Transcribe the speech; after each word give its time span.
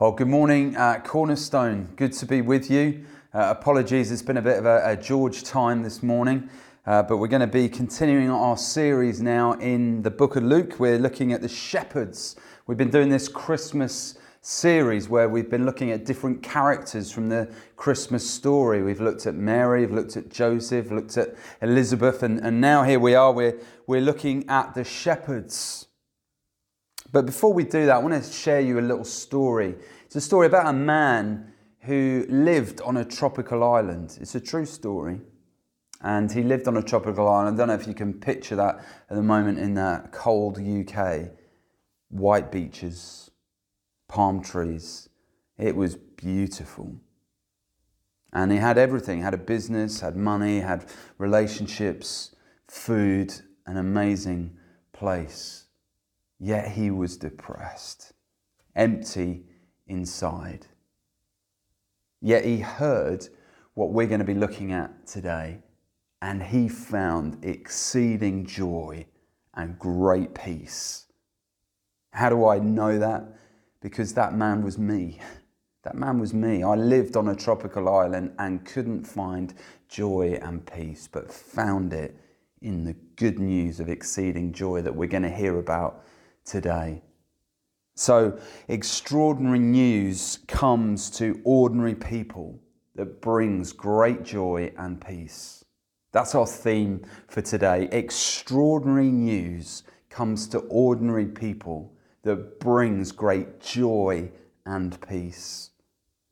Well, 0.00 0.12
good 0.12 0.28
morning, 0.28 0.76
uh, 0.76 1.02
Cornerstone. 1.04 1.90
Good 1.94 2.14
to 2.14 2.24
be 2.24 2.40
with 2.40 2.70
you. 2.70 3.04
Uh, 3.34 3.54
apologies, 3.54 4.10
it's 4.10 4.22
been 4.22 4.38
a 4.38 4.42
bit 4.42 4.56
of 4.56 4.64
a, 4.64 4.80
a 4.82 4.96
George 4.96 5.42
time 5.42 5.82
this 5.82 6.02
morning, 6.02 6.48
uh, 6.86 7.02
but 7.02 7.18
we're 7.18 7.28
going 7.28 7.40
to 7.40 7.46
be 7.46 7.68
continuing 7.68 8.30
our 8.30 8.56
series 8.56 9.20
now 9.20 9.52
in 9.60 10.00
the 10.00 10.10
book 10.10 10.36
of 10.36 10.42
Luke. 10.42 10.76
We're 10.78 10.98
looking 10.98 11.34
at 11.34 11.42
the 11.42 11.50
shepherds. 11.50 12.36
We've 12.66 12.78
been 12.78 12.88
doing 12.88 13.10
this 13.10 13.28
Christmas 13.28 14.14
series 14.40 15.10
where 15.10 15.28
we've 15.28 15.50
been 15.50 15.66
looking 15.66 15.90
at 15.90 16.06
different 16.06 16.42
characters 16.42 17.12
from 17.12 17.28
the 17.28 17.52
Christmas 17.76 18.28
story. 18.28 18.82
We've 18.82 19.02
looked 19.02 19.26
at 19.26 19.34
Mary, 19.34 19.84
we've 19.84 19.94
looked 19.94 20.16
at 20.16 20.30
Joseph, 20.30 20.90
looked 20.90 21.18
at 21.18 21.34
Elizabeth, 21.60 22.22
and, 22.22 22.38
and 22.38 22.58
now 22.58 22.84
here 22.84 22.98
we 22.98 23.14
are, 23.14 23.34
we're, 23.34 23.60
we're 23.86 24.00
looking 24.00 24.48
at 24.48 24.74
the 24.74 24.82
shepherds. 24.82 25.88
But 27.12 27.26
before 27.26 27.52
we 27.52 27.64
do 27.64 27.86
that, 27.86 27.96
I 27.96 27.98
want 27.98 28.22
to 28.22 28.30
share 28.30 28.60
you 28.60 28.78
a 28.78 28.82
little 28.82 29.04
story. 29.04 29.74
It's 30.06 30.16
a 30.16 30.20
story 30.20 30.46
about 30.46 30.66
a 30.66 30.72
man 30.72 31.52
who 31.80 32.26
lived 32.28 32.80
on 32.82 32.98
a 32.98 33.04
tropical 33.04 33.64
island. 33.64 34.18
It's 34.20 34.34
a 34.34 34.40
true 34.40 34.66
story. 34.66 35.20
And 36.02 36.30
he 36.30 36.42
lived 36.42 36.68
on 36.68 36.76
a 36.76 36.82
tropical 36.82 37.28
island. 37.28 37.56
I 37.56 37.58
don't 37.58 37.68
know 37.68 37.74
if 37.74 37.86
you 37.86 37.94
can 37.94 38.14
picture 38.14 38.56
that 38.56 38.84
at 39.08 39.16
the 39.16 39.22
moment 39.22 39.58
in 39.58 39.74
that 39.74 40.12
cold 40.12 40.58
UK. 40.58 41.30
White 42.08 42.50
beaches, 42.50 43.30
palm 44.08 44.42
trees. 44.42 45.08
It 45.58 45.76
was 45.76 45.96
beautiful. 45.96 46.96
And 48.32 48.52
he 48.52 48.58
had 48.58 48.78
everything. 48.78 49.18
He 49.18 49.24
had 49.24 49.34
a 49.34 49.38
business, 49.38 50.00
had 50.00 50.16
money, 50.16 50.60
had 50.60 50.86
relationships, 51.18 52.34
food, 52.68 53.34
an 53.66 53.76
amazing 53.76 54.56
place. 54.92 55.59
Yet 56.40 56.72
he 56.72 56.90
was 56.90 57.18
depressed, 57.18 58.14
empty 58.74 59.44
inside. 59.86 60.66
Yet 62.22 62.46
he 62.46 62.58
heard 62.58 63.28
what 63.74 63.90
we're 63.90 64.06
going 64.06 64.20
to 64.20 64.24
be 64.24 64.34
looking 64.34 64.72
at 64.72 65.06
today, 65.06 65.58
and 66.22 66.42
he 66.42 66.66
found 66.66 67.44
exceeding 67.44 68.46
joy 68.46 69.04
and 69.54 69.78
great 69.78 70.34
peace. 70.34 71.06
How 72.12 72.30
do 72.30 72.46
I 72.46 72.58
know 72.58 72.98
that? 72.98 73.24
Because 73.82 74.14
that 74.14 74.34
man 74.34 74.62
was 74.62 74.78
me. 74.78 75.20
That 75.82 75.96
man 75.96 76.20
was 76.20 76.34
me. 76.34 76.62
I 76.62 76.74
lived 76.74 77.16
on 77.16 77.28
a 77.28 77.34
tropical 77.34 77.88
island 77.88 78.34
and 78.38 78.66
couldn't 78.66 79.04
find 79.04 79.54
joy 79.88 80.38
and 80.42 80.66
peace, 80.66 81.08
but 81.10 81.32
found 81.32 81.94
it 81.94 82.14
in 82.60 82.84
the 82.84 82.92
good 83.16 83.38
news 83.38 83.80
of 83.80 83.88
exceeding 83.88 84.52
joy 84.52 84.82
that 84.82 84.94
we're 84.94 85.08
going 85.08 85.22
to 85.22 85.30
hear 85.30 85.58
about 85.58 86.04
today. 86.50 87.02
So, 87.94 88.38
extraordinary 88.68 89.58
news 89.58 90.38
comes 90.48 91.10
to 91.10 91.40
ordinary 91.44 91.94
people 91.94 92.58
that 92.94 93.20
brings 93.20 93.72
great 93.72 94.24
joy 94.24 94.72
and 94.76 95.00
peace. 95.04 95.64
That's 96.12 96.34
our 96.34 96.46
theme 96.46 97.04
for 97.28 97.40
today. 97.40 97.88
Extraordinary 97.92 99.10
news 99.10 99.84
comes 100.08 100.48
to 100.48 100.58
ordinary 100.70 101.26
people 101.26 101.92
that 102.22 102.58
brings 102.58 103.12
great 103.12 103.60
joy 103.60 104.30
and 104.66 105.00
peace. 105.08 105.70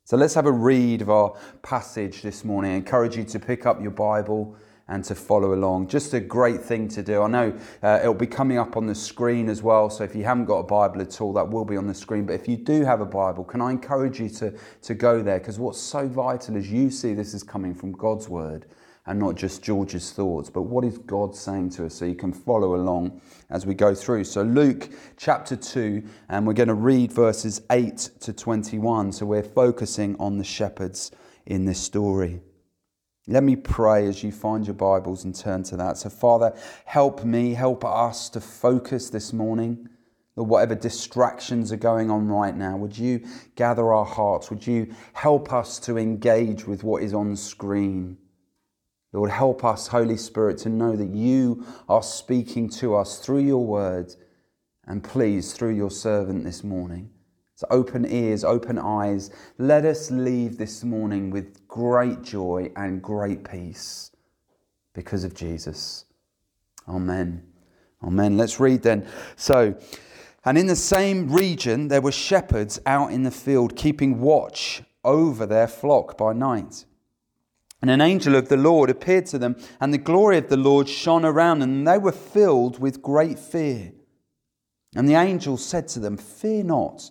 So 0.05 0.17
let's 0.17 0.35
have 0.35 0.47
a 0.47 0.53
read 0.53 1.03
of 1.03 1.11
our 1.11 1.37
passage 1.63 2.23
this 2.23 2.45
morning. 2.45 2.73
I 2.73 2.77
encourage 2.77 3.17
you 3.17 3.25
to 3.25 3.39
pick 3.39 3.67
up 3.67 3.81
your 3.81 3.91
Bible 3.91 4.57
and 4.89 5.05
to 5.05 5.15
follow 5.15 5.55
along. 5.55 5.89
Just 5.89 6.15
a 6.15 6.21
great 6.21 6.63
thing 6.63 6.89
to 6.89 7.03
do. 7.03 7.23
I 7.23 7.29
know 7.29 7.59
uh, 7.83 7.99
it'll 8.01 8.15
be 8.15 8.27
coming 8.27 8.59
up 8.59 8.77
on 8.77 8.87
the 8.87 8.95
screen 8.95 9.49
as 9.49 9.63
well. 9.63 9.91
So 9.91 10.03
if 10.03 10.15
you 10.15 10.25
haven't 10.25 10.47
got 10.47 10.59
a 10.59 10.65
Bible 10.65 11.03
at 11.03 11.21
all, 11.21 11.33
that 11.35 11.49
will 11.49 11.65
be 11.65 11.77
on 11.77 11.87
the 11.87 11.95
screen. 11.95 12.25
But 12.25 12.35
if 12.35 12.49
you 12.49 12.57
do 12.57 12.85
have 12.85 13.01
a 13.01 13.07
Bible, 13.07 13.45
can 13.45 13.61
I 13.61 13.71
encourage 13.71 14.19
you 14.19 14.31
to, 14.31 14.55
to 14.83 14.95
go 14.95 15.23
there? 15.23 15.39
Because 15.39 15.59
what's 15.59 15.81
so 15.81 16.09
vital 16.09 16.57
is 16.57 16.71
you 16.71 16.91
see 16.91 17.13
this 17.13 17.35
is 17.35 17.43
coming 17.43 17.75
from 17.75 17.93
God's 17.93 18.29
Word 18.29 18.67
and 19.09 19.19
not 19.19 19.37
just 19.37 19.63
George's 19.63 20.13
thoughts, 20.13 20.51
but 20.51 20.63
what 20.63 20.85
is 20.85 20.99
God 20.99 21.35
saying 21.35 21.71
to 21.71 21.87
us 21.87 21.95
so 21.95 22.05
you 22.05 22.15
can 22.15 22.33
follow 22.33 22.75
along 22.75 23.23
as 23.49 23.65
we 23.65 23.75
go 23.75 23.95
through. 23.95 24.25
So, 24.25 24.43
Luke 24.43 24.91
chapter 25.17 25.57
2, 25.57 26.03
and 26.29 26.47
we're 26.47 26.53
going 26.53 26.69
to 26.69 26.75
read 26.75 27.11
verses 27.11 27.63
8 27.71 27.97
to 28.21 28.35
21. 28.35 29.13
So, 29.13 29.25
we're 29.25 29.43
focusing 29.43 30.15
on 30.21 30.37
the 30.37 30.45
shepherds 30.45 31.11
in 31.47 31.65
this 31.65 31.81
story. 31.81 32.41
Let 33.31 33.45
me 33.45 33.57
pray 33.57 34.07
as 34.07 34.23
you 34.23 34.33
find 34.33 34.67
your 34.67 34.73
Bibles 34.73 35.25
and 35.25 35.35
turn 35.35 35.63
to 35.65 35.77
that. 35.77 35.99
So, 35.99 36.09
Father, 36.09 36.57
help 36.87 37.25
me, 37.25 37.53
help 37.53 37.85
us 37.85 38.31
to 38.31 38.41
focus 38.41 39.11
this 39.11 39.35
morning. 39.35 39.87
Lord, 40.35 40.49
whatever 40.49 40.75
distractions 40.75 41.71
are 41.71 41.77
going 41.77 42.11
on 42.11 42.29
right 42.29 42.57
now, 42.57 42.79
would 42.79 42.97
you 42.97 43.27
gather 43.55 43.93
our 43.93 44.07
hearts? 44.07 44.49
Would 44.49 44.67
you 44.67 44.95
help 45.13 45.53
us 45.53 45.79
to 45.81 45.99
engage 45.99 46.67
with 46.67 46.83
what 46.83 47.03
is 47.03 47.13
on 47.13 47.37
screen? 47.37 48.17
Lord, 49.13 49.31
help 49.31 49.63
us, 49.63 49.89
Holy 49.89 50.17
Spirit, 50.17 50.57
to 50.59 50.71
know 50.71 50.97
that 50.97 51.11
you 51.11 51.67
are 51.87 52.03
speaking 52.03 52.71
to 52.71 52.95
us 52.95 53.19
through 53.19 53.41
your 53.41 53.65
word 53.65 54.15
and 54.87 55.05
please 55.05 55.53
through 55.53 55.75
your 55.75 55.91
servant 55.91 56.45
this 56.45 56.65
morning. 56.65 57.11
So 57.59 57.67
open 57.71 58.07
ears, 58.07 58.45
open 58.45 58.79
eyes. 58.79 59.33
Let 59.59 59.85
us 59.85 60.13
leave 60.13 60.59
this 60.59 60.85
morning 60.85 61.31
with 61.31 61.67
great 61.67 62.23
joy 62.23 62.71
and 62.77 63.03
great 63.03 63.43
peace 63.43 64.13
because 64.95 65.25
of 65.25 65.35
Jesus. 65.35 66.05
Amen. 66.87 67.43
Amen. 68.01 68.37
Let's 68.37 68.61
read 68.61 68.83
then. 68.83 69.09
So, 69.35 69.77
and 70.45 70.57
in 70.57 70.69
the 70.69 70.77
same 70.77 71.33
region 71.33 71.89
there 71.89 72.01
were 72.01 72.13
shepherds 72.13 72.79
out 72.87 73.11
in 73.11 73.25
the 73.25 73.33
field 73.33 73.75
keeping 73.75 74.21
watch 74.21 74.85
over 75.03 75.45
their 75.45 75.67
flock 75.67 76.17
by 76.17 76.35
night. 76.35 76.85
And 77.83 77.91
an 77.91 78.01
angel 78.01 78.37
of 78.37 78.49
the 78.49 78.57
Lord 78.57 78.89
appeared 78.89 79.27
to 79.27 79.39
them, 79.39 79.57
and 79.81 79.93
the 79.93 79.99
glory 79.99 80.39
of 80.39 80.49
the 80.49 80.57
Lord 80.57 80.89
shone 80.89 81.25
around 81.25 81.59
them, 81.59 81.71
and 81.71 81.89
they 81.89 81.99
were 81.99 82.13
filled 82.13 82.79
with 82.79 83.03
great 83.03 83.37
fear. 83.37 83.95
And 84.95 85.09
the 85.09 85.15
angel 85.15 85.57
said 85.57 85.89
to 85.89 85.99
them, 85.99 86.17
Fear 86.17 86.63
not. 86.63 87.11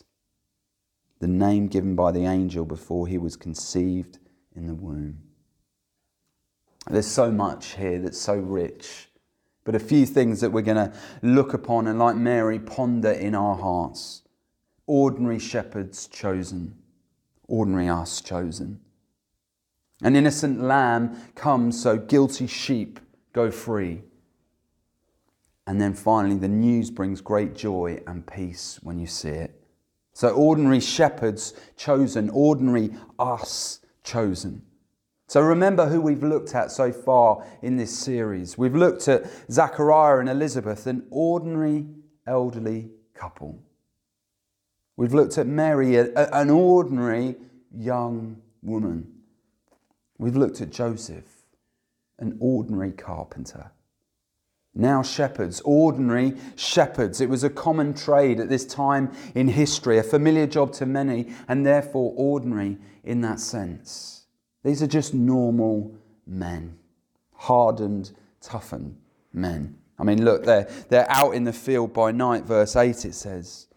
the 1.21 1.27
name 1.27 1.67
given 1.67 1.95
by 1.95 2.11
the 2.11 2.25
angel 2.25 2.65
before 2.65 3.07
he 3.07 3.19
was 3.19 3.35
conceived 3.35 4.17
in 4.55 4.65
the 4.65 4.73
womb. 4.73 5.19
There's 6.89 7.05
so 7.05 7.31
much 7.31 7.75
here 7.75 7.99
that's 7.99 8.19
so 8.19 8.35
rich, 8.35 9.07
but 9.63 9.75
a 9.75 9.79
few 9.79 10.07
things 10.07 10.41
that 10.41 10.51
we're 10.51 10.63
going 10.63 10.91
to 10.91 10.97
look 11.21 11.53
upon 11.53 11.85
and, 11.85 11.99
like 11.99 12.15
Mary, 12.15 12.57
ponder 12.57 13.11
in 13.11 13.35
our 13.35 13.55
hearts. 13.55 14.23
Ordinary 14.87 15.37
shepherds 15.37 16.07
chosen, 16.07 16.75
ordinary 17.47 17.87
us 17.87 18.19
chosen. 18.19 18.79
An 20.01 20.15
innocent 20.15 20.59
lamb 20.59 21.15
comes 21.35 21.79
so 21.79 21.97
guilty 21.97 22.47
sheep 22.47 22.99
go 23.31 23.51
free. 23.51 24.01
And 25.67 25.79
then 25.79 25.93
finally, 25.93 26.39
the 26.39 26.47
news 26.47 26.89
brings 26.89 27.21
great 27.21 27.53
joy 27.53 28.01
and 28.07 28.25
peace 28.25 28.79
when 28.81 28.97
you 28.97 29.05
see 29.05 29.29
it. 29.29 29.60
So, 30.13 30.29
ordinary 30.29 30.79
shepherds 30.79 31.53
chosen, 31.77 32.29
ordinary 32.29 32.91
us 33.17 33.79
chosen. 34.03 34.63
So, 35.27 35.41
remember 35.41 35.87
who 35.87 36.01
we've 36.01 36.23
looked 36.23 36.53
at 36.53 36.71
so 36.71 36.91
far 36.91 37.45
in 37.61 37.77
this 37.77 37.97
series. 37.97 38.57
We've 38.57 38.75
looked 38.75 39.07
at 39.07 39.25
Zachariah 39.49 40.19
and 40.19 40.29
Elizabeth, 40.29 40.85
an 40.87 41.07
ordinary 41.09 41.87
elderly 42.27 42.91
couple. 43.13 43.63
We've 44.97 45.13
looked 45.13 45.37
at 45.37 45.47
Mary, 45.47 45.95
an 45.95 46.49
ordinary 46.49 47.37
young 47.73 48.41
woman. 48.61 49.07
We've 50.17 50.35
looked 50.35 50.61
at 50.61 50.69
Joseph, 50.69 51.45
an 52.19 52.37
ordinary 52.39 52.91
carpenter. 52.91 53.71
Now, 54.73 55.03
shepherds, 55.03 55.61
ordinary 55.65 56.37
shepherds. 56.55 57.19
It 57.19 57.29
was 57.29 57.43
a 57.43 57.49
common 57.49 57.93
trade 57.93 58.39
at 58.39 58.47
this 58.47 58.65
time 58.65 59.11
in 59.35 59.49
history, 59.49 59.97
a 59.97 60.03
familiar 60.03 60.47
job 60.47 60.71
to 60.73 60.85
many, 60.85 61.33
and 61.49 61.65
therefore 61.65 62.13
ordinary 62.15 62.77
in 63.03 63.19
that 63.21 63.41
sense. 63.41 64.25
These 64.63 64.81
are 64.81 64.87
just 64.87 65.13
normal 65.13 65.93
men, 66.25 66.77
hardened, 67.33 68.11
toughened 68.39 68.95
men. 69.33 69.77
I 69.99 70.03
mean, 70.03 70.23
look, 70.23 70.45
they're, 70.45 70.69
they're 70.89 71.11
out 71.11 71.31
in 71.31 71.43
the 71.43 71.53
field 71.53 71.93
by 71.93 72.11
night, 72.11 72.45
verse 72.45 72.75
8 72.75 73.05
it 73.05 73.13
says. 73.13 73.67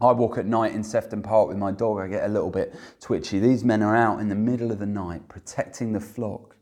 I 0.00 0.12
walk 0.12 0.38
at 0.38 0.46
night 0.46 0.74
in 0.74 0.82
Sefton 0.82 1.22
Park 1.22 1.48
with 1.48 1.56
my 1.56 1.72
dog, 1.72 2.00
I 2.00 2.08
get 2.08 2.24
a 2.24 2.32
little 2.32 2.50
bit 2.50 2.74
twitchy. 3.00 3.38
These 3.38 3.64
men 3.64 3.82
are 3.82 3.96
out 3.96 4.20
in 4.20 4.28
the 4.28 4.34
middle 4.34 4.70
of 4.72 4.78
the 4.78 4.86
night 4.86 5.28
protecting 5.28 5.92
the 5.92 6.00
flock 6.00 6.56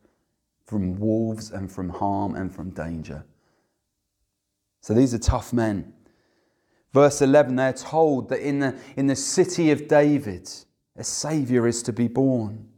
from 0.65 0.99
wolves 0.99 1.51
and 1.51 1.71
from 1.71 1.89
harm 1.89 2.35
and 2.35 2.55
from 2.55 2.71
danger. 2.71 3.25
So 4.87 4.95
these 4.95 5.13
are 5.15 5.19
tough 5.19 5.53
men. 5.53 5.93
Verse 6.95 7.21
11, 7.21 7.57
they're 7.57 7.73
told 7.73 8.29
that 8.29 8.39
in 8.39 8.61
the, 8.61 8.79
in 8.97 9.09
the 9.09 9.17
city 9.17 9.73
of 9.73 9.89
David, 9.89 10.49
a 10.95 11.03
Saviour 11.03 11.67
is 11.67 11.83
to 11.83 11.93
be 11.93 12.07
born. 12.07 12.69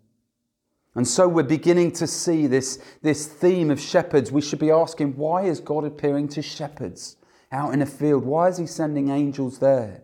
And 0.94 1.06
so 1.06 1.28
we're 1.28 1.42
beginning 1.42 1.92
to 1.92 2.06
see 2.06 2.46
this, 2.46 2.82
this 3.02 3.26
theme 3.26 3.70
of 3.70 3.78
shepherds. 3.78 4.32
We 4.32 4.40
should 4.40 4.58
be 4.58 4.70
asking, 4.70 5.18
why 5.18 5.42
is 5.42 5.60
God 5.60 5.84
appearing 5.84 6.28
to 6.28 6.40
shepherds 6.40 7.18
out 7.52 7.74
in 7.74 7.82
a 7.82 7.86
field? 7.86 8.24
Why 8.24 8.48
is 8.48 8.56
He 8.56 8.66
sending 8.66 9.10
angels 9.10 9.58
there? 9.58 10.02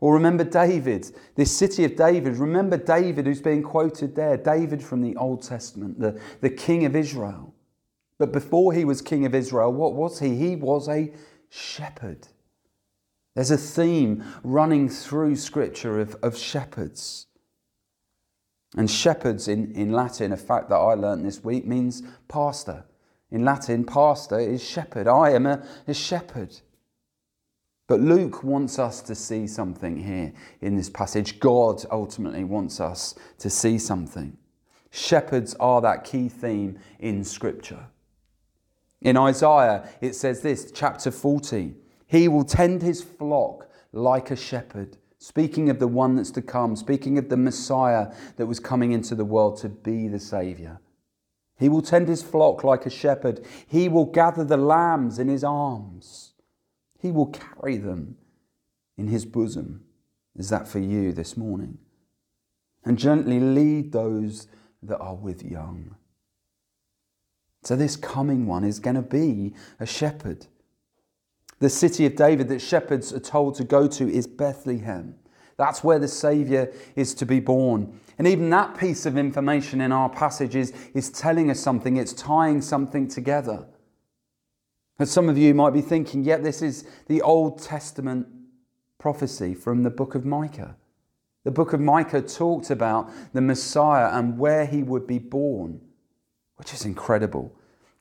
Well, 0.00 0.10
remember 0.10 0.42
David, 0.42 1.12
this 1.36 1.56
city 1.56 1.84
of 1.84 1.94
David. 1.94 2.38
Remember 2.38 2.76
David, 2.76 3.26
who's 3.26 3.40
being 3.40 3.62
quoted 3.62 4.16
there, 4.16 4.36
David 4.36 4.82
from 4.82 5.00
the 5.00 5.14
Old 5.14 5.44
Testament, 5.44 6.00
the, 6.00 6.20
the 6.40 6.50
king 6.50 6.84
of 6.84 6.96
Israel. 6.96 7.53
But 8.18 8.32
before 8.32 8.72
he 8.72 8.84
was 8.84 9.02
king 9.02 9.26
of 9.26 9.34
Israel, 9.34 9.72
what 9.72 9.94
was 9.94 10.20
he? 10.20 10.36
He 10.36 10.56
was 10.56 10.88
a 10.88 11.12
shepherd. 11.48 12.28
There's 13.34 13.50
a 13.50 13.56
theme 13.56 14.24
running 14.44 14.88
through 14.88 15.36
Scripture 15.36 16.00
of, 16.00 16.14
of 16.22 16.36
shepherds. 16.36 17.26
And 18.76 18.90
shepherds 18.90 19.48
in, 19.48 19.72
in 19.72 19.92
Latin, 19.92 20.32
a 20.32 20.36
fact 20.36 20.68
that 20.68 20.76
I 20.76 20.94
learned 20.94 21.24
this 21.24 21.42
week, 21.42 21.66
means 21.66 22.02
pastor. 22.28 22.84
In 23.30 23.44
Latin, 23.44 23.84
pastor 23.84 24.38
is 24.38 24.62
shepherd. 24.62 25.08
I 25.08 25.30
am 25.30 25.46
a, 25.46 25.66
a 25.88 25.94
shepherd. 25.94 26.56
But 27.86 28.00
Luke 28.00 28.42
wants 28.42 28.78
us 28.78 29.02
to 29.02 29.14
see 29.14 29.46
something 29.46 29.96
here 30.02 30.32
in 30.60 30.76
this 30.76 30.88
passage. 30.88 31.40
God 31.40 31.84
ultimately 31.90 32.44
wants 32.44 32.80
us 32.80 33.14
to 33.38 33.50
see 33.50 33.78
something. 33.78 34.36
Shepherds 34.90 35.54
are 35.58 35.80
that 35.82 36.04
key 36.04 36.28
theme 36.28 36.78
in 37.00 37.24
Scripture. 37.24 37.86
In 39.04 39.18
Isaiah, 39.18 39.86
it 40.00 40.14
says 40.14 40.40
this, 40.40 40.72
chapter 40.72 41.10
40 41.10 41.74
He 42.06 42.26
will 42.26 42.44
tend 42.44 42.82
his 42.82 43.02
flock 43.02 43.68
like 43.92 44.30
a 44.30 44.36
shepherd, 44.36 44.96
speaking 45.18 45.68
of 45.68 45.78
the 45.78 45.86
one 45.86 46.16
that's 46.16 46.30
to 46.32 46.42
come, 46.42 46.74
speaking 46.74 47.18
of 47.18 47.28
the 47.28 47.36
Messiah 47.36 48.12
that 48.36 48.46
was 48.46 48.58
coming 48.58 48.92
into 48.92 49.14
the 49.14 49.24
world 49.24 49.58
to 49.58 49.68
be 49.68 50.08
the 50.08 50.18
Saviour. 50.18 50.80
He 51.58 51.68
will 51.68 51.82
tend 51.82 52.08
his 52.08 52.22
flock 52.22 52.64
like 52.64 52.86
a 52.86 52.90
shepherd. 52.90 53.44
He 53.68 53.88
will 53.88 54.06
gather 54.06 54.42
the 54.42 54.56
lambs 54.56 55.18
in 55.18 55.28
his 55.28 55.44
arms. 55.44 56.32
He 56.98 57.12
will 57.12 57.26
carry 57.26 57.76
them 57.76 58.16
in 58.96 59.08
his 59.08 59.24
bosom. 59.24 59.84
Is 60.34 60.48
that 60.48 60.66
for 60.66 60.78
you 60.80 61.12
this 61.12 61.36
morning? 61.36 61.78
And 62.84 62.98
gently 62.98 63.38
lead 63.38 63.92
those 63.92 64.48
that 64.82 64.98
are 64.98 65.14
with 65.14 65.44
young. 65.44 65.94
So, 67.64 67.76
this 67.76 67.96
coming 67.96 68.46
one 68.46 68.62
is 68.62 68.78
going 68.78 68.96
to 68.96 69.02
be 69.02 69.54
a 69.80 69.86
shepherd. 69.86 70.46
The 71.60 71.70
city 71.70 72.04
of 72.04 72.14
David 72.14 72.48
that 72.48 72.60
shepherds 72.60 73.10
are 73.12 73.20
told 73.20 73.54
to 73.54 73.64
go 73.64 73.88
to 73.88 74.06
is 74.08 74.26
Bethlehem. 74.26 75.14
That's 75.56 75.82
where 75.82 75.98
the 75.98 76.08
Saviour 76.08 76.70
is 76.94 77.14
to 77.14 77.24
be 77.24 77.40
born. 77.40 77.98
And 78.18 78.26
even 78.26 78.50
that 78.50 78.76
piece 78.76 79.06
of 79.06 79.16
information 79.16 79.80
in 79.80 79.92
our 79.92 80.10
passage 80.10 80.56
is, 80.56 80.72
telling 81.10 81.50
us 81.50 81.58
something, 81.58 81.96
it's 81.96 82.12
tying 82.12 82.60
something 82.60 83.08
together. 83.08 83.66
But 84.98 85.08
some 85.08 85.28
of 85.30 85.38
you 85.38 85.54
might 85.54 85.72
be 85.72 85.80
thinking, 85.80 86.22
yet 86.22 86.42
this 86.42 86.60
is 86.60 86.84
the 87.06 87.22
Old 87.22 87.62
Testament 87.62 88.26
prophecy 88.98 89.54
from 89.54 89.84
the 89.84 89.90
book 89.90 90.14
of 90.14 90.26
Micah. 90.26 90.76
The 91.44 91.50
book 91.50 91.72
of 91.72 91.80
Micah 91.80 92.22
talked 92.22 92.70
about 92.70 93.10
the 93.32 93.40
Messiah 93.40 94.10
and 94.18 94.38
where 94.38 94.66
he 94.66 94.82
would 94.82 95.06
be 95.06 95.18
born 95.18 95.80
which 96.64 96.72
is 96.72 96.86
incredible. 96.86 97.54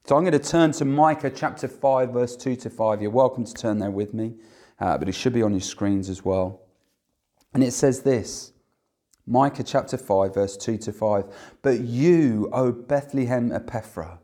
So 0.06 0.16
I'm 0.16 0.24
going 0.24 0.32
to 0.32 0.40
turn 0.40 0.72
to 0.74 0.86
Micah 0.86 1.30
chapter 1.30 1.68
5, 1.68 2.12
verse 2.12 2.38
2 2.38 2.56
to 2.56 2.70
5. 2.70 3.02
You're 3.02 3.12
welcome 3.12 3.44
to 3.44 3.54
turn 3.54 3.78
there 3.78 3.92
with 3.92 4.14
me, 4.14 4.36
uh, 4.80 4.98
but 4.98 5.10
it 5.10 5.16
should 5.16 5.34
be 5.34 5.42
on 5.42 5.52
your 5.52 5.60
screens 5.60 6.08
as 6.08 6.24
well. 6.24 6.62
And 7.54 7.62
it 7.62 7.74
says 7.74 8.04
this 8.04 8.54
Micah 9.28 9.64
chapter 9.64 9.98
5, 9.98 10.34
verse 10.34 10.56
2 10.56 10.78
to 10.78 10.94
5. 10.94 11.26
But 11.62 11.82
you, 11.82 12.50
O 12.54 12.72
Bethlehem 12.72 13.50
Ephrathah, 13.50 14.20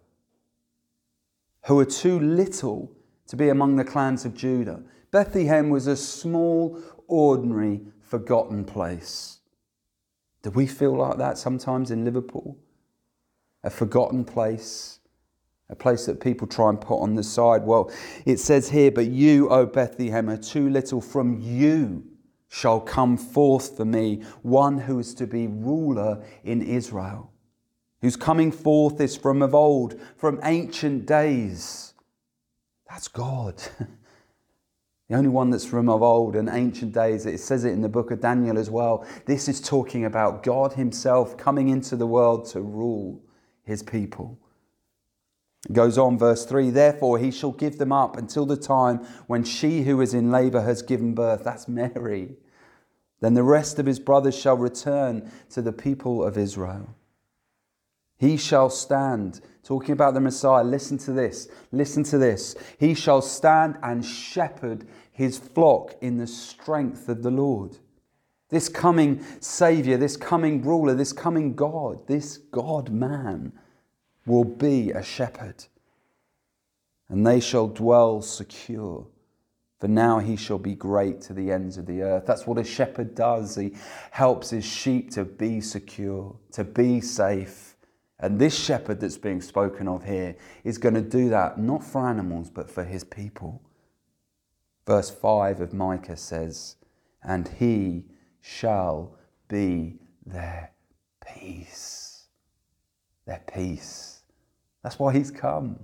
who 1.65 1.77
are 1.77 1.85
too 1.85 2.18
little 2.18 2.94
to 3.27 3.35
be 3.35 3.50
among 3.50 3.75
the 3.75 3.83
clans 3.83 4.24
of 4.24 4.33
Judah. 4.33 4.81
Bethlehem 5.12 5.69
was 5.69 5.85
a 5.85 5.97
small, 5.97 6.81
ordinary, 7.09 7.81
forgotten 8.00 8.63
place. 8.63 9.39
Do 10.44 10.51
we 10.51 10.65
feel 10.65 10.95
like 10.95 11.18
that 11.18 11.38
sometimes 11.38 11.92
in 11.92 12.06
Liverpool? 12.06 12.57
A 13.63 13.69
forgotten 13.69 14.23
place, 14.23 15.00
a 15.69 15.75
place 15.75 16.06
that 16.06 16.19
people 16.19 16.47
try 16.47 16.69
and 16.69 16.79
put 16.79 17.00
on 17.00 17.15
the 17.15 17.23
side. 17.23 17.63
Well, 17.63 17.92
it 18.25 18.39
says 18.39 18.69
here, 18.69 18.92
But 18.92 19.07
you, 19.07 19.49
O 19.49 19.66
Bethlehem, 19.66 20.30
are 20.30 20.37
too 20.37 20.69
little. 20.69 21.01
From 21.01 21.39
you 21.39 22.04
shall 22.47 22.80
come 22.80 23.18
forth 23.18 23.78
for 23.78 23.85
me 23.85 24.23
one 24.42 24.80
who 24.80 24.99
is 24.99 25.13
to 25.16 25.28
be 25.28 25.47
ruler 25.47 26.23
in 26.44 26.61
Israel, 26.61 27.31
whose 28.01 28.16
coming 28.16 28.51
forth 28.51 28.99
is 28.99 29.16
from 29.16 29.42
of 29.42 29.54
old, 29.54 29.99
from 30.16 30.39
ancient 30.44 31.06
days. 31.06 31.94
That's 32.89 33.07
God. 33.07 33.61
The 35.09 35.16
only 35.16 35.30
one 35.30 35.49
that's 35.49 35.66
from 35.66 35.89
of 35.89 36.04
old 36.04 36.35
and 36.35 36.47
ancient 36.47 36.94
days. 36.94 37.25
It 37.25 37.39
says 37.39 37.66
it 37.66 37.71
in 37.71 37.81
the 37.81 37.89
book 37.89 38.11
of 38.11 38.21
Daniel 38.21 38.59
as 38.59 38.69
well. 38.69 39.07
This 39.25 39.49
is 39.49 39.59
talking 39.59 40.06
about 40.06 40.44
God 40.44 40.73
Himself 40.73 41.35
coming 41.35 41.69
into 41.69 41.95
the 41.95 42.06
world 42.06 42.45
to 42.49 42.61
rule 42.61 43.19
his 43.63 43.83
people. 43.83 44.37
It 45.68 45.73
goes 45.73 45.97
on, 45.97 46.18
verse 46.18 46.45
3 46.45 46.69
Therefore 46.69 47.19
he 47.19 47.31
shall 47.31 47.51
give 47.51 47.78
them 47.78 47.92
up 47.92 48.18
until 48.18 48.45
the 48.45 48.57
time 48.57 48.99
when 49.28 49.44
she 49.44 49.83
who 49.83 49.99
is 50.01 50.13
in 50.13 50.31
labour 50.31 50.61
has 50.61 50.81
given 50.81 51.13
birth. 51.13 51.44
That's 51.44 51.68
Mary. 51.68 52.37
Then 53.19 53.33
the 53.33 53.44
rest 53.44 53.80
of 53.80 53.85
his 53.85 53.99
brothers 53.99 54.37
shall 54.37 54.57
return 54.57 55.30
to 55.49 55.61
the 55.61 55.73
people 55.73 56.23
of 56.23 56.37
Israel. 56.37 56.95
He 58.18 58.35
shall 58.37 58.69
stand, 58.69 59.42
talking 59.63 59.94
about 59.94 60.13
the 60.13 60.21
Messiah. 60.21 60.63
Listen 60.63 60.97
to 60.99 61.11
this. 61.11 61.47
Listen 61.71 62.04
to 62.06 62.18
this. 62.18 62.56
He 62.78 62.94
shall 62.94 63.21
stand 63.21 63.78
and 63.81 64.06
shepherd 64.06 64.85
his 65.11 65.37
flock 65.37 65.95
in 66.01 66.18
the 66.18 66.28
strength 66.28 67.09
of 67.09 67.23
the 67.23 67.31
Lord. 67.31 67.78
This 68.49 68.68
coming 68.68 69.23
Savior, 69.39 69.97
this 69.97 70.18
coming 70.18 70.63
ruler, 70.63 70.95
this 70.95 71.13
coming 71.13 71.53
God, 71.53 72.07
this 72.07 72.37
God 72.37 72.89
man 72.89 73.53
will 74.25 74.44
be 74.44 74.91
a 74.91 75.03
shepherd. 75.03 75.65
And 77.07 77.25
they 77.25 77.39
shall 77.39 77.68
dwell 77.68 78.21
secure. 78.21 79.07
For 79.79 79.87
now 79.87 80.19
he 80.19 80.35
shall 80.35 80.59
be 80.59 80.75
great 80.75 81.21
to 81.21 81.33
the 81.33 81.51
ends 81.51 81.77
of 81.77 81.85
the 81.85 82.01
earth. 82.01 82.25
That's 82.25 82.45
what 82.45 82.57
a 82.57 82.63
shepherd 82.63 83.15
does. 83.15 83.56
He 83.56 83.73
helps 84.11 84.49
his 84.49 84.65
sheep 84.65 85.11
to 85.11 85.23
be 85.23 85.61
secure, 85.61 86.35
to 86.51 86.63
be 86.63 87.01
safe. 87.01 87.77
And 88.19 88.37
this 88.37 88.57
shepherd 88.57 88.99
that's 88.99 89.18
being 89.18 89.41
spoken 89.41 89.87
of 89.87 90.03
here 90.03 90.35
is 90.63 90.77
going 90.77 90.95
to 90.95 91.01
do 91.01 91.29
that 91.29 91.57
not 91.57 91.83
for 91.83 92.07
animals, 92.07 92.49
but 92.49 92.69
for 92.69 92.83
his 92.83 93.06
people. 93.06 93.61
Verse 94.85 95.09
5 95.09 95.61
of 95.61 95.73
Micah 95.73 96.18
says, 96.18 96.75
And 97.23 97.47
he 97.47 98.03
shall 98.41 99.15
be 99.47 99.99
their 100.25 100.71
peace. 101.25 102.25
their 103.25 103.43
peace. 103.53 104.21
That's 104.83 104.97
why 104.97 105.13
he's 105.13 105.31
come 105.31 105.79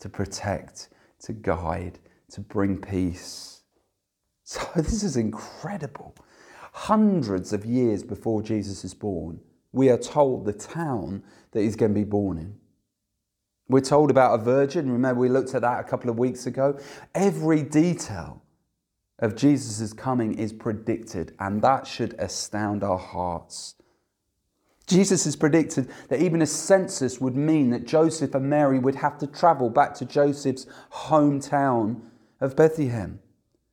to 0.00 0.08
protect, 0.08 0.88
to 1.20 1.32
guide, 1.32 1.98
to 2.30 2.40
bring 2.40 2.78
peace. 2.78 3.62
So, 4.44 4.60
this 4.76 5.02
is 5.02 5.16
incredible. 5.16 6.14
Hundreds 6.72 7.52
of 7.52 7.64
years 7.64 8.02
before 8.02 8.42
Jesus 8.42 8.84
is 8.84 8.94
born, 8.94 9.40
we 9.72 9.88
are 9.88 9.98
told 9.98 10.44
the 10.44 10.52
town 10.52 11.22
that 11.52 11.62
he's 11.62 11.76
going 11.76 11.92
to 11.92 11.98
be 11.98 12.04
born 12.04 12.38
in. 12.38 12.54
We're 13.68 13.80
told 13.80 14.10
about 14.10 14.38
a 14.38 14.42
virgin. 14.42 14.90
Remember, 14.90 15.20
we 15.20 15.28
looked 15.28 15.54
at 15.54 15.62
that 15.62 15.80
a 15.80 15.84
couple 15.84 16.10
of 16.10 16.18
weeks 16.18 16.46
ago. 16.46 16.78
Every 17.14 17.62
detail 17.62 18.41
of 19.22 19.36
Jesus' 19.36 19.92
coming 19.92 20.36
is 20.36 20.52
predicted, 20.52 21.32
and 21.38 21.62
that 21.62 21.86
should 21.86 22.14
astound 22.18 22.82
our 22.82 22.98
hearts. 22.98 23.76
Jesus 24.88 25.24
has 25.24 25.36
predicted 25.36 25.88
that 26.08 26.20
even 26.20 26.42
a 26.42 26.46
census 26.46 27.20
would 27.20 27.36
mean 27.36 27.70
that 27.70 27.86
Joseph 27.86 28.34
and 28.34 28.50
Mary 28.50 28.80
would 28.80 28.96
have 28.96 29.16
to 29.18 29.28
travel 29.28 29.70
back 29.70 29.94
to 29.94 30.04
Joseph's 30.04 30.66
hometown 30.90 32.00
of 32.40 32.56
Bethlehem. 32.56 33.20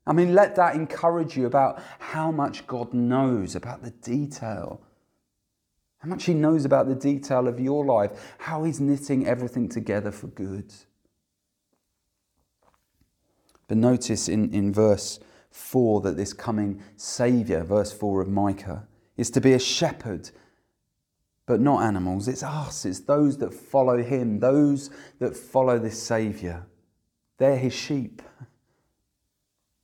I 0.05 0.13
mean, 0.13 0.35
let 0.35 0.55
that 0.55 0.75
encourage 0.75 1.35
you 1.35 1.47
about 1.47 1.81
how 1.97 2.31
much 2.31 2.67
God 2.67 2.93
knows 2.93 3.55
about 3.55 3.81
the 3.81 3.89
detail. 3.89 4.81
How 5.97 6.09
much 6.09 6.25
He 6.25 6.35
knows 6.35 6.63
about 6.63 6.87
the 6.87 6.95
detail 6.95 7.47
of 7.47 7.59
your 7.59 7.83
life, 7.83 8.35
how 8.37 8.63
He's 8.65 8.79
knitting 8.79 9.25
everything 9.25 9.67
together 9.67 10.11
for 10.11 10.27
good. 10.27 10.71
But 13.67 13.77
notice 13.77 14.29
in, 14.29 14.53
in 14.53 14.71
verse 14.71 15.19
4 15.51 16.01
that 16.01 16.17
this 16.17 16.33
coming 16.33 16.81
Saviour, 16.95 17.63
verse 17.63 17.91
4 17.91 18.21
of 18.21 18.29
Micah, 18.29 18.87
is 19.17 19.29
to 19.31 19.41
be 19.41 19.53
a 19.53 19.59
shepherd 19.59 20.29
but 21.45 21.59
not 21.59 21.81
animals. 21.81 22.27
It's 22.27 22.43
us, 22.43 22.85
it's 22.85 22.99
those 22.99 23.39
that 23.39 23.53
follow 23.53 24.03
him, 24.03 24.39
those 24.39 24.91
that 25.17 25.35
follow 25.35 25.79
this 25.79 26.01
Saviour. 26.01 26.67
They're 27.39 27.57
his 27.57 27.73
sheep. 27.73 28.21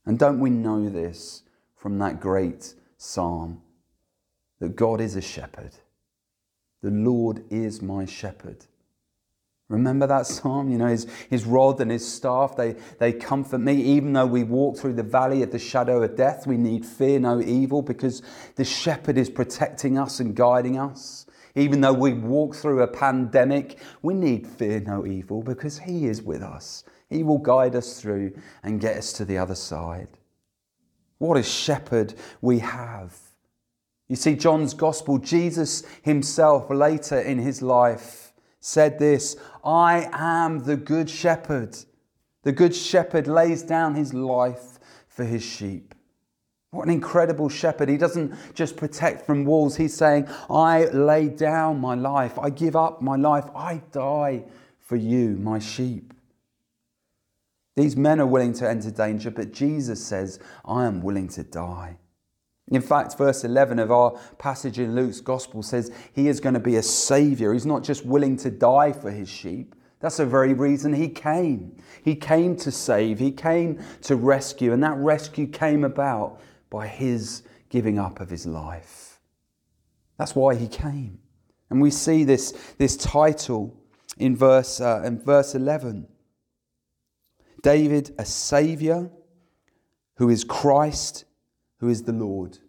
And 0.05 0.19
don't 0.19 0.39
we 0.39 0.51
know 0.51 0.89
this 0.89 1.41
from 1.75 1.98
that 2.00 2.19
great 2.19 2.75
psalm 2.98 3.63
that 4.60 4.75
God 4.75 5.01
is 5.01 5.15
a 5.15 5.22
shepherd? 5.22 5.72
The 6.84 6.91
Lord 6.91 7.43
is 7.50 7.81
my 7.81 8.05
shepherd. 8.05 8.65
Remember 9.67 10.05
that 10.05 10.27
psalm? 10.27 10.69
You 10.69 10.77
know, 10.77 10.88
his, 10.88 11.07
his 11.29 11.45
rod 11.45 11.81
and 11.81 11.89
his 11.89 12.07
staff, 12.07 12.55
they, 12.55 12.75
they 13.00 13.12
comfort 13.12 13.57
me. 13.57 13.74
Even 13.74 14.13
though 14.13 14.25
we 14.27 14.43
walk 14.43 14.77
through 14.77 14.93
the 14.93 15.03
valley 15.03 15.41
of 15.41 15.51
the 15.51 15.60
shadow 15.60 16.03
of 16.03 16.15
death, 16.15 16.45
we 16.45 16.57
need 16.57 16.86
fear 16.86 17.19
no 17.19 17.41
evil 17.41 17.81
because 17.81 18.22
the 18.55 18.65
shepherd 18.65 19.17
is 19.17 19.29
protecting 19.29 19.98
us 19.98 20.19
and 20.19 20.36
guiding 20.36 20.77
us. 20.77 21.25
Even 21.55 21.81
though 21.81 21.93
we 21.93 22.13
walk 22.13 22.55
through 22.55 22.84
a 22.84 22.88
pandemic, 22.88 23.79
we 24.01 24.13
need 24.13 24.45
fear 24.45 24.81
no 24.81 25.05
evil 25.05 25.41
because 25.41 25.79
He 25.79 26.05
is 26.05 26.22
with 26.22 26.43
us. 26.43 26.84
He 27.10 27.24
will 27.24 27.38
guide 27.38 27.75
us 27.75 28.00
through 28.00 28.34
and 28.62 28.81
get 28.81 28.98
us 28.98 29.13
to 29.13 29.25
the 29.25 29.38
other 29.38 29.55
side. 29.55 30.10
What 31.17 31.38
a 31.38 31.43
shepherd 31.43 32.13
we 32.41 32.60
have. 32.60 33.15
You 34.07 34.15
see, 34.15 34.36
John's 34.36 34.74
gospel, 34.74 35.17
Jesus 35.17 35.84
himself 36.03 36.69
later 36.69 37.19
in 37.19 37.39
his 37.39 37.62
life 37.62 38.25
said 38.65 38.98
this 38.98 39.36
I 39.63 40.10
am 40.12 40.63
the 40.63 40.75
good 40.75 41.10
shepherd. 41.10 41.77
The 42.43 42.51
good 42.51 42.75
shepherd 42.75 43.27
lays 43.27 43.63
down 43.63 43.95
his 43.95 44.13
life 44.13 44.79
for 45.07 45.24
his 45.24 45.43
sheep. 45.43 45.93
What 46.72 46.88
an 46.88 46.93
incredible 46.93 47.48
shepherd. 47.48 47.89
He 47.89 47.98
doesn't 47.98 48.34
just 48.53 48.75
protect 48.75 49.25
from 49.25 49.45
wolves. 49.45 49.77
He's 49.77 49.95
saying, 49.95 50.27
I 50.50 50.86
lay 50.86 51.29
down 51.29 51.79
my 51.79 51.95
life. 51.95 52.38
I 52.38 52.50
give 52.50 52.75
up 52.75 53.01
my 53.01 53.15
life. 53.15 53.45
I 53.55 53.81
die 53.91 54.43
for 54.81 54.95
you, 54.95 55.38
my 55.38 55.60
sheep. 55.60 56.13
These 57.75 57.95
men 57.95 58.19
are 58.19 58.27
willing 58.27 58.53
to 58.53 58.69
enter 58.69 58.91
danger, 58.91 59.31
but 59.31 59.53
Jesus 59.53 60.03
says, 60.03 60.39
I 60.65 60.86
am 60.86 61.01
willing 61.01 61.27
to 61.29 61.43
die. 61.43 61.98
In 62.69 62.81
fact, 62.81 63.17
verse 63.17 63.43
11 63.43 63.77
of 63.77 63.91
our 63.91 64.12
passage 64.39 64.79
in 64.79 64.95
Luke's 64.95 65.22
gospel 65.22 65.62
says 65.62 65.91
he 66.13 66.27
is 66.27 66.39
going 66.39 66.55
to 66.55 66.60
be 66.60 66.77
a 66.77 66.84
savior. 66.84 67.53
He's 67.53 67.65
not 67.65 67.84
just 67.84 68.05
willing 68.05 68.38
to 68.38 68.50
die 68.50 68.91
for 68.91 69.12
his 69.12 69.29
sheep. 69.29 69.75
That's 70.00 70.17
the 70.17 70.25
very 70.25 70.53
reason 70.53 70.93
he 70.93 71.10
came. 71.10 71.77
He 72.03 72.15
came 72.15 72.55
to 72.57 72.72
save, 72.72 73.19
he 73.19 73.31
came 73.31 73.84
to 74.01 74.15
rescue, 74.15 74.74
and 74.74 74.84
that 74.84 74.98
rescue 74.98 75.48
came 75.48 75.84
about 75.84 76.41
by 76.69 76.88
his 76.88 77.43
giving 77.69 78.00
up 78.00 78.19
of 78.19 78.29
his 78.29 78.45
life. 78.45 79.19
That's 80.17 80.36
why 80.36 80.55
he 80.55 80.67
came. 80.67 81.19
And 81.69 81.81
we 81.81 81.91
see 81.91 82.24
this, 82.24 82.51
this 82.77 82.98
title 82.98 83.75
in 84.17 84.36
verse, 84.36 84.79
uh, 84.79 85.01
in 85.05 85.19
verse 85.19 85.55
11 85.55 86.07
David, 87.62 88.13
a 88.19 88.25
Saviour 88.25 89.10
who 90.17 90.29
is 90.29 90.43
Christ, 90.43 91.25
who 91.79 91.89
is 91.89 92.03
the 92.03 92.13
Lord. 92.13 92.60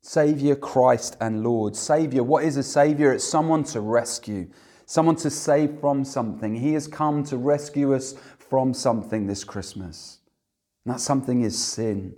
Saviour, 0.00 0.56
Christ, 0.56 1.16
and 1.20 1.42
Lord. 1.42 1.76
Saviour, 1.76 2.24
what 2.24 2.44
is 2.44 2.56
a 2.56 2.62
Saviour? 2.62 3.12
It's 3.12 3.28
someone 3.28 3.64
to 3.64 3.80
rescue, 3.80 4.48
someone 4.86 5.16
to 5.16 5.30
save 5.30 5.80
from 5.80 6.04
something. 6.04 6.54
He 6.56 6.72
has 6.74 6.86
come 6.86 7.24
to 7.24 7.36
rescue 7.36 7.94
us 7.94 8.14
from 8.38 8.72
something 8.72 9.26
this 9.26 9.44
Christmas. 9.44 10.20
And 10.84 10.94
that 10.94 11.00
something 11.00 11.42
is 11.42 11.62
sin. 11.62 12.14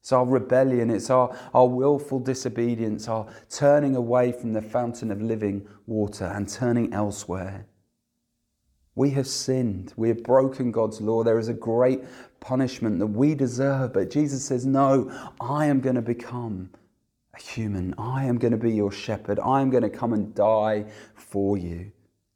It's 0.00 0.12
our 0.12 0.24
rebellion, 0.24 0.88
it's 0.88 1.10
our, 1.10 1.36
our 1.52 1.66
willful 1.66 2.20
disobedience, 2.20 3.08
our 3.08 3.26
turning 3.50 3.96
away 3.96 4.30
from 4.30 4.52
the 4.52 4.62
fountain 4.62 5.10
of 5.10 5.20
living 5.20 5.66
water 5.86 6.26
and 6.26 6.48
turning 6.48 6.92
elsewhere. 6.92 7.66
We 8.94 9.10
have 9.10 9.26
sinned. 9.26 9.92
We 9.96 10.08
have 10.08 10.22
broken 10.22 10.70
God's 10.70 11.00
law. 11.00 11.22
There 11.22 11.38
is 11.38 11.48
a 11.48 11.54
great 11.54 12.02
punishment 12.40 12.98
that 12.98 13.06
we 13.06 13.34
deserve. 13.34 13.92
But 13.92 14.10
Jesus 14.10 14.44
says, 14.44 14.66
No, 14.66 15.10
I 15.40 15.66
am 15.66 15.80
going 15.80 15.96
to 15.96 16.02
become 16.02 16.70
a 17.34 17.40
human. 17.40 17.94
I 17.98 18.24
am 18.24 18.38
going 18.38 18.52
to 18.52 18.58
be 18.58 18.72
your 18.72 18.92
shepherd. 18.92 19.38
I 19.40 19.60
am 19.60 19.70
going 19.70 19.82
to 19.82 19.90
come 19.90 20.12
and 20.12 20.34
die 20.34 20.86
for 21.14 21.56
you, 21.56 21.92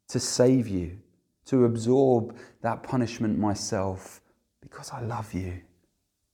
to 0.09 0.21
save 0.21 0.69
you, 0.69 0.99
to 1.47 1.65
absorb 1.65 2.37
that 2.63 2.83
punishment 2.83 3.39
myself 3.39 4.21
because 4.61 4.91
I 4.91 5.01
love 5.01 5.33
you 5.33 5.61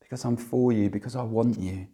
because 0.06 0.24
I'm 0.24 0.36
for 0.36 0.70
you, 0.70 0.88
because 0.88 1.16
I 1.16 1.24
want 1.24 1.58
you. 1.58 1.88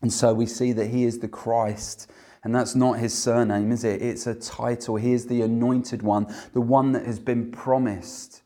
And 0.00 0.10
so 0.10 0.32
we 0.32 0.46
see 0.46 0.72
that 0.72 0.86
he 0.86 1.04
is 1.04 1.18
the 1.18 1.28
Christ. 1.28 2.10
And 2.42 2.54
that's 2.54 2.74
not 2.74 2.98
his 2.98 3.16
surname, 3.16 3.70
is 3.70 3.84
it? 3.84 4.00
It's 4.00 4.26
a 4.26 4.34
title. 4.34 4.96
He 4.96 5.12
is 5.12 5.26
the 5.26 5.42
anointed 5.42 6.02
one, 6.02 6.34
the 6.54 6.62
one 6.62 6.92
that 6.92 7.04
has 7.04 7.20
been 7.20 7.52
promised. 7.52 8.41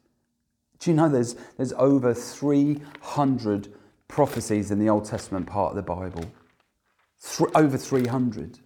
Do 0.78 0.90
you 0.90 0.96
know 0.96 1.08
there's, 1.08 1.36
there's 1.56 1.72
over 1.74 2.12
300 2.12 3.72
prophecies 4.08 4.70
in 4.70 4.78
the 4.78 4.88
Old 4.88 5.04
Testament 5.04 5.46
part 5.46 5.70
of 5.70 5.76
the 5.76 5.82
Bible? 5.82 6.24
Th- 7.22 7.50
over 7.54 7.76
300. 7.76 8.58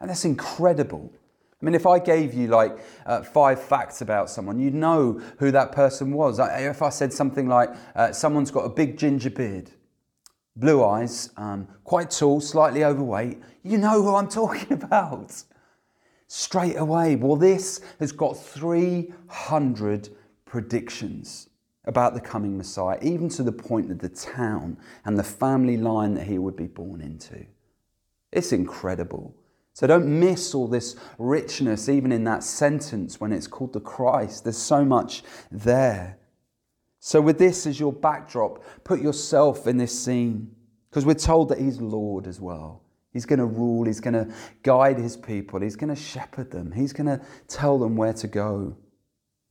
And 0.00 0.10
that's 0.10 0.24
incredible. 0.24 1.12
I 1.60 1.64
mean, 1.64 1.74
if 1.74 1.86
I 1.86 1.98
gave 1.98 2.32
you 2.32 2.46
like 2.46 2.78
uh, 3.04 3.22
five 3.22 3.62
facts 3.62 4.00
about 4.00 4.30
someone, 4.30 4.58
you'd 4.58 4.74
know 4.74 5.20
who 5.38 5.50
that 5.50 5.72
person 5.72 6.12
was. 6.12 6.38
If 6.38 6.80
I 6.80 6.88
said 6.88 7.12
something 7.12 7.48
like, 7.48 7.70
uh, 7.94 8.12
someone's 8.12 8.50
got 8.50 8.64
a 8.64 8.70
big 8.70 8.96
ginger 8.96 9.28
beard, 9.28 9.70
blue 10.56 10.82
eyes, 10.82 11.30
um, 11.36 11.68
quite 11.84 12.10
tall, 12.10 12.40
slightly 12.40 12.82
overweight, 12.82 13.40
you 13.62 13.76
know 13.76 14.02
who 14.02 14.14
I'm 14.14 14.28
talking 14.42 14.72
about. 14.72 15.42
Straight 16.28 16.76
away. 16.76 17.16
Well, 17.16 17.36
this 17.36 17.80
has 17.98 18.12
got 18.12 18.38
300 18.38 20.08
predictions 20.50 21.48
about 21.84 22.12
the 22.12 22.20
coming 22.20 22.58
Messiah, 22.58 22.98
even 23.02 23.28
to 23.28 23.44
the 23.44 23.52
point 23.52 23.90
of 23.90 24.00
the 24.00 24.08
town 24.08 24.76
and 25.04 25.16
the 25.16 25.22
family 25.22 25.76
line 25.76 26.14
that 26.14 26.26
he 26.26 26.38
would 26.38 26.56
be 26.56 26.66
born 26.66 27.00
into. 27.00 27.46
It's 28.32 28.52
incredible. 28.52 29.36
So 29.74 29.86
don't 29.86 30.18
miss 30.18 30.52
all 30.52 30.66
this 30.66 30.96
richness, 31.18 31.88
even 31.88 32.10
in 32.10 32.24
that 32.24 32.42
sentence 32.42 33.20
when 33.20 33.32
it's 33.32 33.46
called 33.46 33.72
the 33.72 33.80
Christ. 33.80 34.42
There's 34.42 34.58
so 34.58 34.84
much 34.84 35.22
there. 35.52 36.18
So, 36.98 37.20
with 37.20 37.38
this 37.38 37.66
as 37.66 37.80
your 37.80 37.92
backdrop, 37.92 38.62
put 38.84 39.00
yourself 39.00 39.66
in 39.66 39.78
this 39.78 39.98
scene 39.98 40.50
because 40.90 41.06
we're 41.06 41.14
told 41.14 41.48
that 41.48 41.58
He's 41.58 41.80
Lord 41.80 42.26
as 42.26 42.40
well. 42.40 42.82
He's 43.12 43.24
going 43.24 43.38
to 43.38 43.46
rule, 43.46 43.86
He's 43.86 44.00
going 44.00 44.14
to 44.14 44.34
guide 44.62 44.98
His 44.98 45.16
people, 45.16 45.60
He's 45.60 45.76
going 45.76 45.94
to 45.94 46.00
shepherd 46.00 46.50
them, 46.50 46.72
He's 46.72 46.92
going 46.92 47.06
to 47.06 47.24
tell 47.48 47.78
them 47.78 47.96
where 47.96 48.12
to 48.12 48.26
go. 48.26 48.76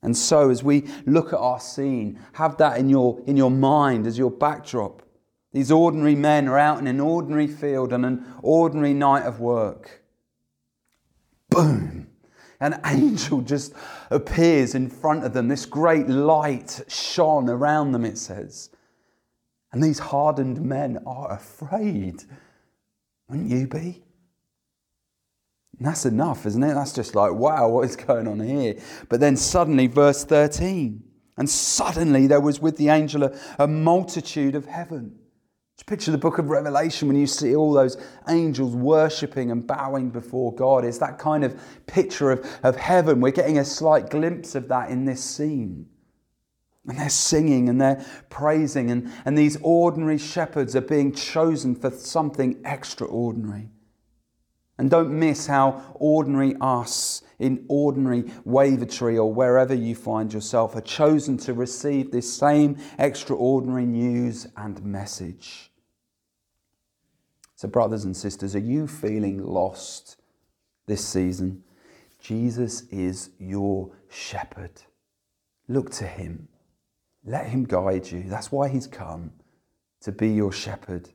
And 0.02 0.16
so, 0.16 0.50
as 0.50 0.64
we 0.64 0.88
look 1.06 1.34
at 1.34 1.40
our 1.40 1.60
scene, 1.60 2.20
have 2.34 2.58
that 2.58 2.78
in 2.78 2.90
your, 2.90 3.22
in 3.28 3.36
your 3.36 3.52
mind 3.52 4.08
as 4.08 4.18
your 4.18 4.32
backdrop. 4.32 5.04
These 5.52 5.72
ordinary 5.72 6.16
men 6.16 6.48
are 6.48 6.58
out 6.58 6.80
in 6.80 6.88
an 6.88 7.00
ordinary 7.00 7.48
field 7.48 7.92
on 7.92 8.06
an 8.06 8.26
ordinary 8.42 8.94
night 8.94 9.26
of 9.26 9.40
work 9.40 10.00
boom, 11.50 12.08
an 12.60 12.80
angel 12.86 13.42
just 13.42 13.74
appears 14.10 14.76
in 14.76 14.90
front 14.90 15.24
of 15.24 15.34
them. 15.34 15.48
This 15.48 15.66
great 15.66 16.08
light 16.08 16.82
shone 16.88 17.50
around 17.50 17.92
them, 17.92 18.06
it 18.06 18.18
says. 18.18 18.70
And 19.72 19.84
these 19.84 20.00
hardened 20.00 20.62
men 20.62 21.00
are 21.06 21.32
afraid. 21.32 22.24
Wouldn't 23.28 23.50
you 23.50 23.68
be? 23.68 24.04
That's 25.80 26.06
enough, 26.06 26.46
isn't 26.46 26.62
it? 26.62 26.74
That's 26.74 26.92
just 26.94 27.16
like, 27.16 27.34
wow, 27.34 27.70
what 27.70 27.86
is 27.86 27.96
going 27.96 28.28
on 28.28 28.40
here? 28.40 28.76
But 29.08 29.20
then 29.22 29.38
suddenly, 29.38 29.88
verse 29.88 30.26
13, 30.26 31.04
and 31.38 31.50
suddenly 31.50 32.28
there 32.28 32.42
was 32.42 32.60
with 32.60 32.76
the 32.78 32.90
angel 32.90 33.24
a, 33.24 33.40
a 33.60 33.68
multitude 33.68 34.56
of 34.56 34.66
heaven. 34.66 35.18
Just 35.78 35.88
picture 35.88 36.12
the 36.12 36.18
book 36.18 36.38
of 36.38 36.50
Revelation 36.50 37.08
when 37.08 37.16
you 37.16 37.28
see 37.28 37.56
all 37.56 37.72
those 37.72 37.96
angels 38.28 38.76
worshipping 38.76 39.50
and 39.50 39.66
bowing 39.66 40.10
before 40.10 40.54
God. 40.54 40.84
It's 40.84 40.98
that 40.98 41.18
kind 41.18 41.46
of 41.46 41.58
picture 41.88 42.32
of, 42.32 42.46
of 42.64 42.76
heaven. 42.76 43.22
We're 43.22 43.32
getting 43.32 43.60
a 43.60 43.66
slight 43.66 44.10
glimpse 44.10 44.56
of 44.56 44.68
that 44.68 44.90
in 44.90 45.06
this 45.06 45.24
scene. 45.24 45.88
And 46.86 47.00
they're 47.00 47.08
singing 47.08 47.70
and 47.70 47.80
they're 47.80 48.06
praising, 48.30 48.92
and, 48.92 49.10
and 49.24 49.38
these 49.38 49.58
ordinary 49.62 50.18
shepherds 50.18 50.76
are 50.76 50.82
being 50.82 51.14
chosen 51.14 51.76
for 51.76 51.92
something 51.92 52.60
extraordinary. 52.66 53.70
And 54.80 54.90
don't 54.90 55.12
miss 55.12 55.46
how 55.46 55.94
ordinary 55.96 56.56
us 56.62 57.22
in 57.38 57.66
ordinary 57.68 58.24
Wavertree 58.48 59.18
or 59.18 59.32
wherever 59.32 59.74
you 59.74 59.94
find 59.94 60.34
yourself 60.34 60.74
are 60.74 60.82
chosen 60.82 61.38
to 61.40 61.54
receive 61.54 62.12
this 62.12 62.34
same 62.34 62.78
extraordinary 62.98 63.86
news 63.86 64.48
and 64.56 64.82
message. 64.82 65.70
So, 67.58 67.68
brothers 67.68 68.06
and 68.06 68.16
sisters, 68.16 68.56
are 68.56 68.60
you 68.60 68.88
feeling 68.88 69.44
lost 69.44 70.16
this 70.86 71.06
season? 71.06 71.62
Jesus 72.22 72.84
is 72.84 73.32
your 73.38 73.92
shepherd. 74.08 74.82
Look 75.68 75.92
to 75.92 76.08
him. 76.08 76.48
Let 77.26 77.48
him 77.48 77.66
guide 77.66 78.10
you. 78.10 78.24
That's 78.24 78.50
why 78.50 78.70
he's 78.70 78.88
come 78.88 79.34
to 80.04 80.14
be 80.14 80.30
your 80.30 80.54
shepherd. 80.54 81.10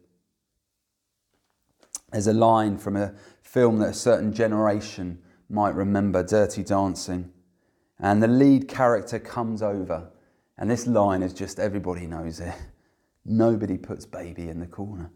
There's 2.13 2.27
a 2.27 2.35
line 2.35 2.79
from 2.79 2.97
a 2.97 3.15
film 3.55 3.79
that 3.79 3.91
a 3.91 3.95
certain 3.95 4.33
generation 4.33 5.17
might 5.49 5.77
remember, 5.77 6.25
Dirty 6.25 6.65
Dancing. 6.65 7.31
And 8.01 8.21
the 8.21 8.27
lead 8.27 8.67
character 8.67 9.21
comes 9.21 9.63
over, 9.63 10.11
and 10.59 10.69
this 10.69 10.89
line 10.89 11.23
is 11.23 11.33
just 11.33 11.61
everybody 11.61 12.09
knows 12.09 12.41
it. 12.41 12.53
Nobody 13.25 13.79
puts 13.79 14.05
baby 14.07 14.49
in 14.49 14.59
the 14.59 14.67
corner. 14.67 15.13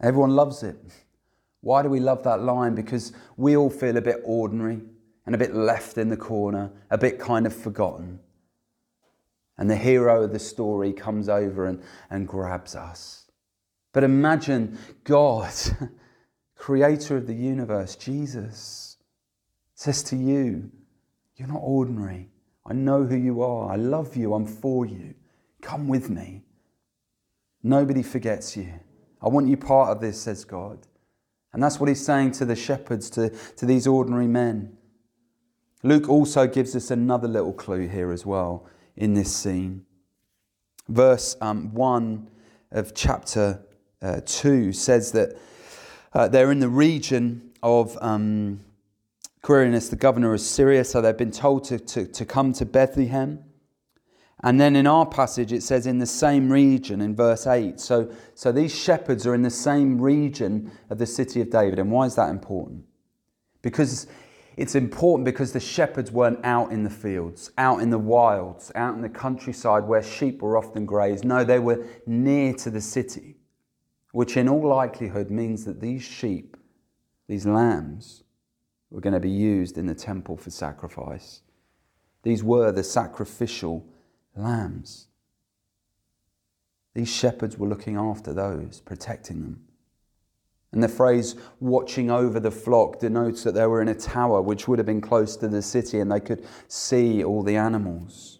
Everyone 0.00 0.36
loves 0.36 0.62
it. 0.62 0.76
Why 1.62 1.82
do 1.82 1.88
we 1.88 1.98
love 1.98 2.22
that 2.22 2.42
line? 2.42 2.76
Because 2.76 3.12
we 3.36 3.56
all 3.56 3.70
feel 3.70 3.96
a 3.96 4.00
bit 4.00 4.22
ordinary 4.24 4.80
and 5.26 5.34
a 5.34 5.38
bit 5.38 5.52
left 5.52 5.98
in 5.98 6.10
the 6.10 6.16
corner, 6.16 6.70
a 6.90 6.96
bit 6.96 7.18
kind 7.18 7.44
of 7.44 7.54
forgotten. 7.54 8.20
And 9.58 9.68
the 9.68 9.76
hero 9.76 10.22
of 10.22 10.32
the 10.32 10.38
story 10.38 10.92
comes 10.92 11.28
over 11.28 11.66
and, 11.66 11.82
and 12.08 12.28
grabs 12.28 12.76
us. 12.76 13.30
But 13.92 14.04
imagine 14.04 14.78
God, 15.02 15.52
creator 16.60 17.16
of 17.16 17.26
the 17.26 17.34
universe, 17.34 17.96
Jesus, 17.96 18.98
says 19.74 20.02
to 20.04 20.14
you, 20.14 20.70
You're 21.36 21.48
not 21.48 21.62
ordinary. 21.62 22.28
I 22.66 22.74
know 22.74 23.04
who 23.04 23.16
you 23.16 23.42
are. 23.42 23.72
I 23.72 23.76
love 23.76 24.14
you. 24.14 24.34
I'm 24.34 24.46
for 24.46 24.84
you. 24.84 25.14
Come 25.62 25.88
with 25.88 26.10
me. 26.10 26.42
Nobody 27.62 28.02
forgets 28.02 28.58
you. 28.58 28.74
I 29.22 29.28
want 29.28 29.48
you 29.48 29.56
part 29.56 29.88
of 29.88 30.02
this, 30.02 30.20
says 30.20 30.44
God. 30.44 30.86
And 31.54 31.62
that's 31.62 31.80
what 31.80 31.88
he's 31.88 32.04
saying 32.04 32.32
to 32.32 32.44
the 32.44 32.54
shepherds, 32.54 33.08
to, 33.10 33.30
to 33.56 33.64
these 33.64 33.86
ordinary 33.86 34.28
men. 34.28 34.76
Luke 35.82 36.10
also 36.10 36.46
gives 36.46 36.76
us 36.76 36.90
another 36.90 37.26
little 37.26 37.54
clue 37.54 37.88
here 37.88 38.12
as 38.12 38.26
well 38.26 38.66
in 38.96 39.14
this 39.14 39.34
scene. 39.34 39.86
Verse 40.88 41.38
um, 41.40 41.72
1 41.72 42.28
of 42.72 42.94
chapter 42.94 43.64
uh, 44.02 44.20
2 44.26 44.74
says 44.74 45.12
that 45.12 45.38
uh, 46.12 46.28
they're 46.28 46.50
in 46.50 46.60
the 46.60 46.68
region 46.68 47.50
of 47.62 47.96
um, 48.00 48.60
the 49.42 49.96
governor 49.98 50.34
of 50.34 50.40
Syria, 50.40 50.84
so 50.84 51.00
they've 51.00 51.16
been 51.16 51.30
told 51.30 51.64
to, 51.64 51.78
to, 51.78 52.06
to 52.06 52.24
come 52.24 52.52
to 52.54 52.64
Bethlehem. 52.64 53.44
And 54.42 54.60
then 54.60 54.74
in 54.74 54.86
our 54.86 55.04
passage, 55.04 55.52
it 55.52 55.62
says 55.62 55.86
in 55.86 55.98
the 55.98 56.06
same 56.06 56.50
region 56.50 57.00
in 57.00 57.14
verse 57.14 57.46
8. 57.46 57.78
So, 57.78 58.10
so 58.34 58.52
these 58.52 58.74
shepherds 58.74 59.26
are 59.26 59.34
in 59.34 59.42
the 59.42 59.50
same 59.50 60.00
region 60.00 60.72
of 60.88 60.98
the 60.98 61.06
city 61.06 61.40
of 61.42 61.50
David. 61.50 61.78
And 61.78 61.90
why 61.90 62.06
is 62.06 62.14
that 62.14 62.30
important? 62.30 62.84
Because 63.60 64.06
it's 64.56 64.74
important 64.74 65.26
because 65.26 65.52
the 65.52 65.60
shepherds 65.60 66.10
weren't 66.10 66.44
out 66.44 66.72
in 66.72 66.84
the 66.84 66.90
fields, 66.90 67.50
out 67.58 67.80
in 67.80 67.90
the 67.90 67.98
wilds, 67.98 68.72
out 68.74 68.94
in 68.94 69.02
the 69.02 69.08
countryside 69.08 69.84
where 69.84 70.02
sheep 70.02 70.42
were 70.42 70.56
often 70.56 70.86
grazed. 70.86 71.24
No, 71.24 71.44
they 71.44 71.58
were 71.58 71.84
near 72.06 72.54
to 72.54 72.70
the 72.70 72.80
city, 72.80 73.36
which 74.12 74.36
in 74.36 74.48
all 74.48 74.68
likelihood 74.68 75.30
means 75.30 75.64
that 75.64 75.80
these 75.80 76.02
sheep, 76.02 76.56
these 77.28 77.46
lambs, 77.46 78.24
were 78.90 79.00
going 79.00 79.14
to 79.14 79.20
be 79.20 79.30
used 79.30 79.78
in 79.78 79.86
the 79.86 79.94
temple 79.94 80.36
for 80.36 80.50
sacrifice. 80.50 81.42
These 82.22 82.42
were 82.42 82.72
the 82.72 82.82
sacrificial 82.82 83.86
lambs. 84.34 85.06
These 86.94 87.08
shepherds 87.08 87.56
were 87.56 87.68
looking 87.68 87.96
after 87.96 88.32
those, 88.32 88.80
protecting 88.80 89.42
them. 89.42 89.62
And 90.72 90.82
the 90.82 90.88
phrase 90.88 91.36
watching 91.58 92.10
over 92.10 92.38
the 92.38 92.50
flock 92.50 93.00
denotes 93.00 93.42
that 93.44 93.54
they 93.54 93.66
were 93.66 93.82
in 93.82 93.88
a 93.88 93.94
tower 93.94 94.40
which 94.40 94.68
would 94.68 94.78
have 94.78 94.86
been 94.86 95.00
close 95.00 95.36
to 95.36 95.48
the 95.48 95.62
city 95.62 96.00
and 96.00 96.10
they 96.10 96.20
could 96.20 96.46
see 96.68 97.24
all 97.24 97.42
the 97.42 97.56
animals. 97.56 98.39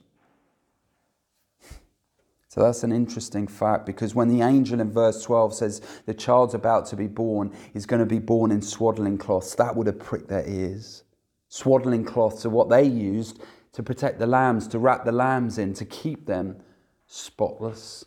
So 2.50 2.60
that's 2.60 2.82
an 2.82 2.92
interesting 2.92 3.46
fact 3.46 3.86
because 3.86 4.14
when 4.14 4.28
the 4.28 4.42
angel 4.42 4.80
in 4.80 4.90
verse 4.90 5.22
12 5.22 5.54
says 5.54 5.80
the 6.04 6.12
child's 6.12 6.52
about 6.52 6.84
to 6.86 6.96
be 6.96 7.06
born, 7.06 7.56
he's 7.72 7.86
going 7.86 8.00
to 8.00 8.06
be 8.06 8.18
born 8.18 8.50
in 8.50 8.60
swaddling 8.60 9.16
cloths, 9.16 9.54
that 9.54 9.74
would 9.74 9.86
have 9.86 9.98
pricked 9.98 10.28
their 10.28 10.46
ears. 10.46 11.04
Swaddling 11.48 12.04
cloths 12.04 12.44
are 12.44 12.50
what 12.50 12.68
they 12.68 12.84
used 12.84 13.40
to 13.72 13.82
protect 13.82 14.18
the 14.18 14.26
lambs, 14.26 14.66
to 14.68 14.78
wrap 14.78 15.04
the 15.04 15.12
lambs 15.12 15.56
in, 15.56 15.72
to 15.74 15.86
keep 15.86 16.26
them 16.26 16.60
spotless 17.06 18.04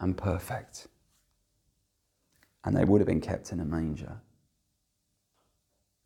and 0.00 0.16
perfect 0.16 0.88
and 2.68 2.76
they 2.76 2.84
would 2.84 3.00
have 3.00 3.08
been 3.08 3.20
kept 3.20 3.50
in 3.50 3.60
a 3.60 3.64
manger. 3.64 4.20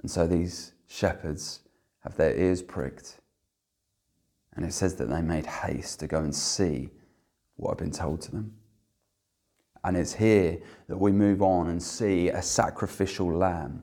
And 0.00 0.08
so 0.08 0.28
these 0.28 0.74
shepherds 0.86 1.60
have 2.04 2.16
their 2.16 2.36
ears 2.36 2.62
pricked. 2.62 3.18
And 4.54 4.64
it 4.64 4.72
says 4.72 4.94
that 4.96 5.06
they 5.06 5.22
made 5.22 5.46
haste 5.46 5.98
to 6.00 6.06
go 6.06 6.20
and 6.20 6.32
see 6.32 6.90
what 7.62 7.70
had 7.70 7.78
been 7.78 7.90
told 7.90 8.20
to 8.22 8.30
them. 8.32 8.52
And 9.84 9.96
it's 9.96 10.14
here 10.14 10.58
that 10.88 10.96
we 10.96 11.12
move 11.12 11.42
on 11.42 11.68
and 11.68 11.82
see 11.82 12.28
a 12.28 12.42
sacrificial 12.42 13.32
lamb 13.32 13.82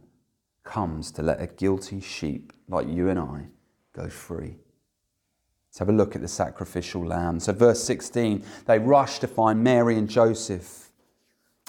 comes 0.64 1.12
to 1.12 1.24
let 1.24 1.42
a 1.42 1.48
guilty 1.48 2.00
sheep 2.00 2.54
like 2.68 2.88
you 2.88 3.10
and 3.10 3.20
I 3.20 3.48
go 3.94 4.08
free. 4.08 4.56
Let's 5.70 5.80
have 5.80 5.90
a 5.90 5.94
look 5.94 6.16
at 6.16 6.22
the 6.22 6.28
sacrificial 6.28 7.06
lamb. 7.06 7.40
So, 7.40 7.54
verse 7.54 7.84
16 7.84 8.44
they 8.66 8.80
rush 8.80 9.20
to 9.20 9.28
find 9.28 9.64
Mary 9.64 9.98
and 9.98 10.10
Joseph 10.10 10.90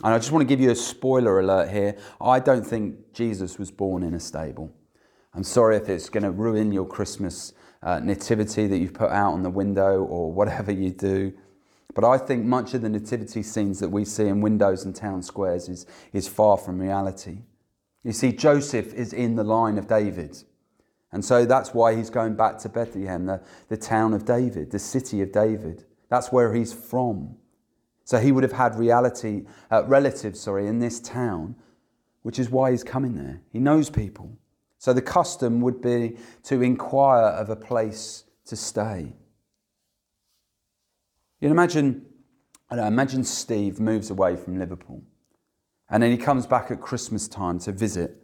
and 0.02 0.14
I 0.14 0.18
just 0.18 0.32
want 0.32 0.40
to 0.40 0.46
give 0.46 0.60
you 0.60 0.70
a 0.70 0.74
spoiler 0.74 1.40
alert 1.40 1.70
here. 1.70 1.96
I 2.20 2.40
don't 2.40 2.66
think 2.66 3.12
Jesus 3.12 3.58
was 3.58 3.70
born 3.70 4.02
in 4.02 4.14
a 4.14 4.20
stable. 4.20 4.72
I'm 5.34 5.44
sorry 5.44 5.76
if 5.76 5.88
it's 5.90 6.08
going 6.08 6.22
to 6.22 6.30
ruin 6.30 6.72
your 6.72 6.86
Christmas 6.86 7.52
uh, 7.82 8.00
nativity 8.00 8.66
that 8.66 8.78
you've 8.78 8.94
put 8.94 9.10
out 9.10 9.32
on 9.32 9.42
the 9.42 9.50
window 9.50 10.02
or 10.02 10.32
whatever 10.32 10.72
you 10.72 10.90
do. 10.90 11.34
But 11.94 12.04
I 12.04 12.18
think 12.18 12.44
much 12.44 12.74
of 12.74 12.82
the 12.82 12.88
nativity 12.88 13.42
scenes 13.42 13.80
that 13.80 13.88
we 13.88 14.04
see 14.04 14.26
in 14.26 14.40
windows 14.40 14.84
and 14.84 14.94
town 14.94 15.22
squares 15.22 15.68
is, 15.68 15.86
is 16.12 16.28
far 16.28 16.56
from 16.56 16.78
reality. 16.78 17.38
You 18.04 18.12
see, 18.12 18.32
Joseph 18.32 18.94
is 18.94 19.12
in 19.12 19.36
the 19.36 19.44
line 19.44 19.76
of 19.76 19.88
David. 19.88 20.42
And 21.12 21.24
so 21.24 21.44
that's 21.44 21.74
why 21.74 21.96
he's 21.96 22.10
going 22.10 22.36
back 22.36 22.58
to 22.58 22.68
Bethlehem, 22.68 23.26
the, 23.26 23.42
the 23.68 23.76
town 23.76 24.14
of 24.14 24.24
David, 24.24 24.70
the 24.70 24.78
city 24.78 25.20
of 25.22 25.32
David. 25.32 25.84
That's 26.08 26.30
where 26.30 26.54
he's 26.54 26.72
from. 26.72 27.36
So 28.04 28.18
he 28.18 28.32
would 28.32 28.44
have 28.44 28.52
had 28.52 28.76
reality, 28.76 29.46
uh, 29.70 29.84
relatives 29.84 30.40
sorry, 30.40 30.66
in 30.66 30.78
this 30.78 31.00
town, 31.00 31.56
which 32.22 32.38
is 32.38 32.50
why 32.50 32.70
he's 32.70 32.84
coming 32.84 33.14
there. 33.14 33.40
He 33.52 33.58
knows 33.58 33.90
people. 33.90 34.36
So 34.78 34.92
the 34.92 35.02
custom 35.02 35.60
would 35.60 35.82
be 35.82 36.16
to 36.44 36.62
inquire 36.62 37.26
of 37.26 37.50
a 37.50 37.56
place 37.56 38.24
to 38.46 38.56
stay. 38.56 39.12
You 41.40 41.48
can 41.48 41.52
imagine, 41.52 42.06
I 42.70 42.76
know, 42.76 42.84
imagine 42.84 43.24
Steve 43.24 43.80
moves 43.80 44.10
away 44.10 44.36
from 44.36 44.58
Liverpool 44.58 45.02
and 45.90 46.02
then 46.02 46.12
he 46.12 46.16
comes 46.16 46.46
back 46.46 46.70
at 46.70 46.80
Christmas 46.80 47.26
time 47.26 47.58
to 47.60 47.72
visit. 47.72 48.16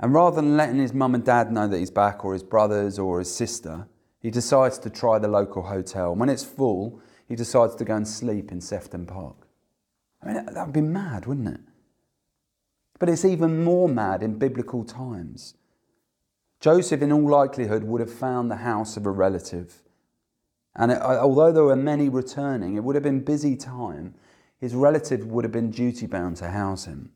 And 0.00 0.12
rather 0.12 0.36
than 0.36 0.56
letting 0.56 0.78
his 0.78 0.92
mum 0.92 1.14
and 1.14 1.24
dad 1.24 1.52
know 1.52 1.68
that 1.68 1.78
he's 1.78 1.90
back, 1.90 2.24
or 2.24 2.32
his 2.32 2.42
brothers, 2.42 2.98
or 2.98 3.20
his 3.20 3.34
sister, 3.34 3.86
he 4.20 4.30
decides 4.30 4.78
to 4.80 4.90
try 4.90 5.18
the 5.18 5.28
local 5.28 5.62
hotel. 5.62 6.10
And 6.10 6.20
When 6.20 6.28
it's 6.28 6.44
full, 6.44 7.00
he 7.28 7.36
decides 7.36 7.76
to 7.76 7.84
go 7.84 7.94
and 7.94 8.06
sleep 8.06 8.50
in 8.50 8.60
Sefton 8.60 9.06
Park. 9.06 9.36
I 10.22 10.26
mean, 10.26 10.46
that 10.46 10.66
would 10.66 10.72
be 10.72 10.80
mad, 10.80 11.26
wouldn't 11.26 11.48
it? 11.48 11.60
But 12.98 13.08
it's 13.08 13.24
even 13.24 13.62
more 13.62 13.88
mad 13.88 14.22
in 14.22 14.38
biblical 14.38 14.84
times. 14.84 15.54
Joseph, 16.60 17.02
in 17.02 17.12
all 17.12 17.28
likelihood, 17.28 17.84
would 17.84 18.00
have 18.00 18.12
found 18.12 18.50
the 18.50 18.56
house 18.56 18.96
of 18.96 19.06
a 19.06 19.10
relative. 19.10 19.82
And 20.78 20.92
it, 20.92 21.02
although 21.02 21.52
there 21.52 21.64
were 21.64 21.76
many 21.76 22.08
returning, 22.08 22.76
it 22.76 22.84
would 22.84 22.94
have 22.94 23.02
been 23.02 23.20
busy 23.20 23.56
time. 23.56 24.14
His 24.60 24.74
relative 24.74 25.26
would 25.26 25.44
have 25.44 25.52
been 25.52 25.70
duty 25.70 26.06
bound 26.06 26.36
to 26.36 26.48
house 26.48 26.84
him. 26.84 27.10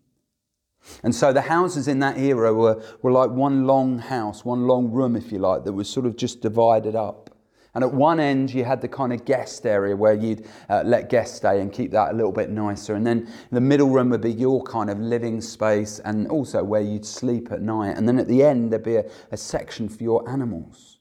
And 1.04 1.14
so 1.14 1.32
the 1.32 1.42
houses 1.42 1.86
in 1.86 2.00
that 2.00 2.18
era 2.18 2.52
were, 2.52 2.82
were 3.02 3.12
like 3.12 3.30
one 3.30 3.66
long 3.68 4.00
house, 4.00 4.44
one 4.44 4.66
long 4.66 4.90
room, 4.90 5.14
if 5.14 5.30
you 5.30 5.38
like, 5.38 5.62
that 5.64 5.72
was 5.72 5.88
sort 5.88 6.06
of 6.06 6.16
just 6.16 6.40
divided 6.40 6.96
up. 6.96 7.30
And 7.74 7.84
at 7.84 7.94
one 7.94 8.20
end, 8.20 8.52
you 8.52 8.64
had 8.64 8.82
the 8.82 8.88
kind 8.88 9.12
of 9.12 9.24
guest 9.24 9.64
area 9.64 9.96
where 9.96 10.12
you'd 10.12 10.46
uh, 10.68 10.82
let 10.84 11.08
guests 11.08 11.36
stay 11.36 11.60
and 11.60 11.72
keep 11.72 11.92
that 11.92 12.12
a 12.12 12.14
little 12.14 12.32
bit 12.32 12.50
nicer. 12.50 12.94
And 12.94 13.06
then 13.06 13.32
the 13.50 13.62
middle 13.62 13.88
room 13.88 14.10
would 14.10 14.20
be 14.20 14.32
your 14.32 14.62
kind 14.64 14.90
of 14.90 14.98
living 14.98 15.40
space 15.40 15.98
and 16.00 16.28
also 16.28 16.62
where 16.62 16.82
you'd 16.82 17.06
sleep 17.06 17.50
at 17.50 17.62
night. 17.62 17.96
And 17.96 18.06
then 18.06 18.18
at 18.18 18.28
the 18.28 18.42
end, 18.42 18.72
there'd 18.72 18.82
be 18.82 18.96
a, 18.96 19.04
a 19.30 19.36
section 19.36 19.88
for 19.88 20.02
your 20.02 20.28
animals 20.28 20.91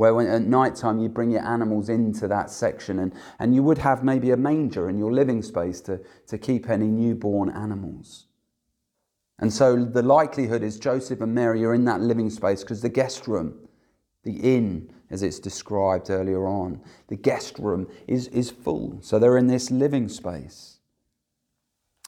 where 0.00 0.14
when, 0.14 0.26
at 0.28 0.40
night 0.40 0.74
time 0.74 0.98
you 0.98 1.10
bring 1.10 1.30
your 1.30 1.44
animals 1.44 1.90
into 1.90 2.26
that 2.26 2.48
section 2.48 3.00
and, 3.00 3.12
and 3.38 3.54
you 3.54 3.62
would 3.62 3.76
have 3.76 4.02
maybe 4.02 4.30
a 4.30 4.36
manger 4.36 4.88
in 4.88 4.96
your 4.96 5.12
living 5.12 5.42
space 5.42 5.78
to, 5.78 6.00
to 6.26 6.38
keep 6.38 6.70
any 6.70 6.86
newborn 6.86 7.50
animals. 7.50 8.24
And 9.40 9.52
so 9.52 9.84
the 9.84 10.00
likelihood 10.00 10.62
is 10.62 10.78
Joseph 10.78 11.20
and 11.20 11.34
Mary 11.34 11.62
are 11.66 11.74
in 11.74 11.84
that 11.84 12.00
living 12.00 12.30
space 12.30 12.62
because 12.62 12.80
the 12.80 12.88
guest 12.88 13.28
room, 13.28 13.68
the 14.22 14.36
inn, 14.36 14.90
as 15.10 15.22
it's 15.22 15.38
described 15.38 16.08
earlier 16.08 16.46
on. 16.46 16.80
The 17.08 17.16
guest 17.16 17.58
room 17.58 17.86
is, 18.06 18.28
is 18.28 18.50
full. 18.50 19.00
So 19.02 19.18
they're 19.18 19.36
in 19.36 19.48
this 19.48 19.70
living 19.70 20.08
space. 20.08 20.78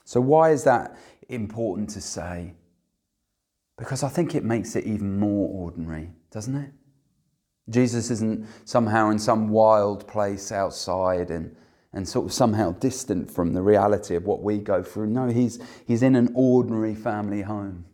So, 0.06 0.18
why 0.18 0.52
is 0.52 0.64
that 0.64 0.96
important 1.28 1.90
to 1.90 2.00
say? 2.00 2.54
Because 3.76 4.02
I 4.02 4.08
think 4.08 4.34
it 4.34 4.44
makes 4.44 4.76
it 4.76 4.84
even 4.84 5.18
more 5.18 5.46
ordinary, 5.50 6.08
doesn't 6.30 6.56
it? 6.56 6.72
Jesus 7.72 8.10
isn't 8.10 8.46
somehow 8.64 9.10
in 9.10 9.18
some 9.18 9.48
wild 9.48 10.06
place 10.06 10.52
outside 10.52 11.30
and, 11.30 11.54
and 11.92 12.08
sort 12.08 12.26
of 12.26 12.32
somehow 12.32 12.72
distant 12.72 13.30
from 13.30 13.52
the 13.52 13.62
reality 13.62 14.14
of 14.14 14.24
what 14.24 14.42
we 14.42 14.58
go 14.58 14.82
through. 14.82 15.08
No, 15.08 15.28
he's, 15.28 15.58
he's 15.86 16.02
in 16.02 16.14
an 16.14 16.30
ordinary 16.34 16.94
family 16.94 17.42
home, 17.42 17.84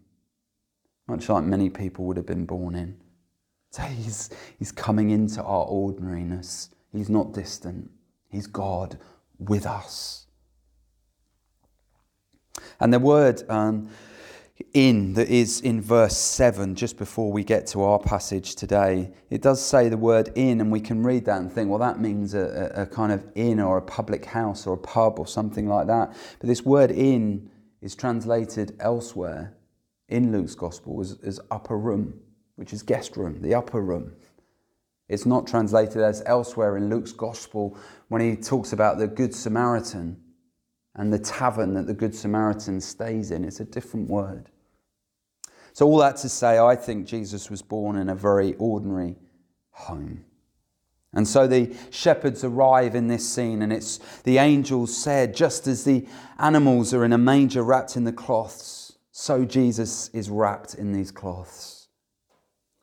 much 1.07 1.29
like 1.29 1.45
many 1.45 1.71
people 1.71 2.05
would 2.07 2.17
have 2.17 2.27
been 2.27 2.47
born 2.47 2.75
in. 2.75 2.97
So 3.71 3.83
he's, 3.83 4.31
he's 4.59 4.73
coming 4.73 5.11
into 5.11 5.43
our 5.43 5.65
ordinariness. 5.67 6.71
He's 6.93 7.11
not 7.11 7.33
distant. 7.33 7.91
He's 8.29 8.47
God 8.47 8.99
with 9.39 9.67
us. 9.67 10.27
And 12.81 12.93
the 12.93 12.99
word 12.99 13.49
um, 13.51 13.91
in 14.75 15.15
that 15.15 15.29
is 15.29 15.61
in 15.61 15.81
verse 15.81 16.17
7, 16.17 16.75
just 16.75 16.97
before 16.97 17.33
we 17.33 17.45
get 17.45 17.67
to 17.69 17.83
our 17.83 17.99
passage 17.99 18.55
today, 18.55 19.13
it 19.31 19.43
does 19.43 19.65
say 19.65 19.89
the 19.89 19.97
word 19.97 20.31
in, 20.35 20.61
and 20.61 20.71
we 20.71 20.81
can 20.81 21.03
read 21.03 21.25
that 21.25 21.41
and 21.41 21.53
think, 21.53 21.71
well, 21.71 21.79
that 21.79 22.01
means 22.01 22.35
a, 22.35 22.73
a, 22.75 22.87
kind 22.87 23.13
of 23.13 23.25
inn 23.35 23.61
or 23.61 23.79
a 23.79 23.83
public 23.83 24.25
house 24.25 24.67
or 24.67 24.75
a 24.75 24.79
pub 24.79 25.19
or 25.19 25.27
something 25.27 25.69
like 25.69 25.87
that. 25.87 26.15
But 26.39 26.49
this 26.49 26.63
word 26.63 26.91
in 26.91 27.51
is 27.81 27.95
translated 27.95 28.77
elsewhere 28.81 29.57
in 30.09 30.33
Luke's 30.33 30.55
gospel 30.55 31.01
as, 31.01 31.19
as 31.23 31.41
upper 31.51 31.79
room 31.79 32.21
which 32.59 32.73
is 32.73 32.83
guest 32.83 33.17
room, 33.17 33.41
the 33.41 33.55
upper 33.55 33.81
room. 33.81 34.13
It's 35.09 35.25
not 35.25 35.47
translated 35.47 35.99
as 35.99 36.25
elsewhere 36.27 36.77
in 36.77 36.91
Luke's 36.91 37.13
gospel 37.13 37.79
when 38.09 38.21
he 38.21 38.35
talks 38.35 38.73
about 38.73 38.99
the 38.99 39.07
Good 39.07 39.33
Samaritan 39.33 40.21
and 40.97 41.13
the 41.13 41.21
tavern 41.21 41.75
that 41.75 41.87
the 41.87 41.95
Good 41.95 42.17
Samaritan 42.17 42.81
stays 42.81 43.31
in. 43.31 43.45
It's 43.45 43.61
a 43.61 43.65
different 43.65 44.11
word. 44.11 44.51
So, 45.79 45.87
all 45.87 45.99
that 45.99 46.17
to 46.17 46.29
say, 46.29 46.59
I 46.59 46.75
think 46.75 47.07
Jesus 47.07 47.51
was 47.51 47.63
born 47.63 47.95
in 47.95 48.09
a 48.09 48.15
very 48.17 48.55
ordinary 48.55 49.15
home. 49.71 50.25
And 51.13 51.29
so 51.29 51.47
the 51.47 51.73
shepherds 51.91 52.43
arrive 52.43 52.97
in 52.97 53.07
this 53.07 53.33
scene, 53.33 53.63
and 53.63 53.73
it's 53.73 53.99
the 54.25 54.39
angels 54.39 54.97
said, 54.97 55.37
just 55.37 55.69
as 55.69 55.85
the 55.85 56.05
animals 56.41 56.93
are 56.93 57.05
in 57.05 57.13
a 57.13 57.17
manger 57.17 57.63
wrapped 57.63 57.97
in 57.97 58.03
the 58.03 58.13
cloths, 58.13 58.99
so 59.13 59.45
Jesus 59.45 60.09
is 60.09 60.29
wrapped 60.31 60.75
in 60.75 60.91
these 60.91 61.13
cloths. 61.13 61.78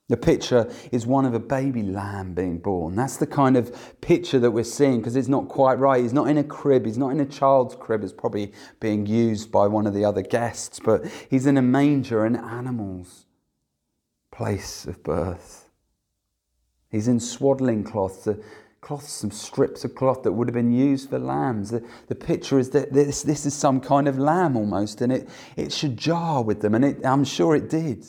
The 0.08 0.18
picture 0.18 0.72
is 0.92 1.08
one 1.08 1.26
of 1.26 1.34
a 1.34 1.40
baby 1.40 1.82
lamb 1.82 2.36
being 2.36 2.60
born. 2.60 2.96
That's 2.96 3.18
the 3.18 3.26
kind 3.26 3.58
of 3.58 4.00
picture 4.02 4.38
that 4.40 4.52
we're 4.52 4.64
seeing 4.64 5.00
because 5.00 5.16
it's 5.16 5.28
not 5.28 5.48
quite 5.48 5.80
right. 5.80 6.02
He's 6.02 6.14
not 6.14 6.28
in 6.28 6.38
a 6.38 6.44
crib, 6.44 6.86
he's 6.86 6.98
not 6.98 7.10
in 7.10 7.20
a 7.20 7.26
child's 7.26 7.76
crib, 7.76 8.04
it's 8.04 8.14
probably 8.14 8.54
being 8.80 9.08
used 9.08 9.52
by 9.52 9.66
one 9.66 9.88
of 9.88 9.96
the 9.96 10.06
other 10.06 10.22
guests, 10.22 10.80
but 10.80 11.06
he's 11.30 11.48
in 11.48 11.58
a 11.58 11.62
manger, 11.62 12.24
an 12.24 12.36
animal's 12.36 13.26
place 14.32 14.86
of 14.86 15.02
birth. 15.02 15.72
He's 16.92 17.08
in 17.08 17.20
swaddling 17.20 17.84
cloths, 17.84 18.26
the 18.26 18.44
cloths, 18.82 19.12
some 19.12 19.32
strips 19.32 19.84
of 19.86 19.96
cloth 19.96 20.22
that 20.22 20.34
would 20.34 20.48
have 20.48 20.54
been 20.54 20.72
used 20.72 21.10
for 21.10 21.18
lambs. 21.18 21.72
The, 21.72 21.84
the 22.10 22.16
picture 22.16 22.60
is 22.60 22.70
that 22.70 22.94
this, 22.94 23.24
this 23.24 23.48
is 23.48 23.56
some 23.56 23.82
kind 23.82 24.08
of 24.08 24.20
lamb 24.20 24.56
almost, 24.56 25.02
and 25.02 25.12
it, 25.12 25.28
it 25.56 25.74
should 25.74 25.98
jar 25.98 26.44
with 26.44 26.62
them, 26.62 26.76
and 26.76 26.86
it, 26.86 27.04
I'm 27.04 27.24
sure 27.24 27.56
it 27.56 27.72
did. 27.72 28.06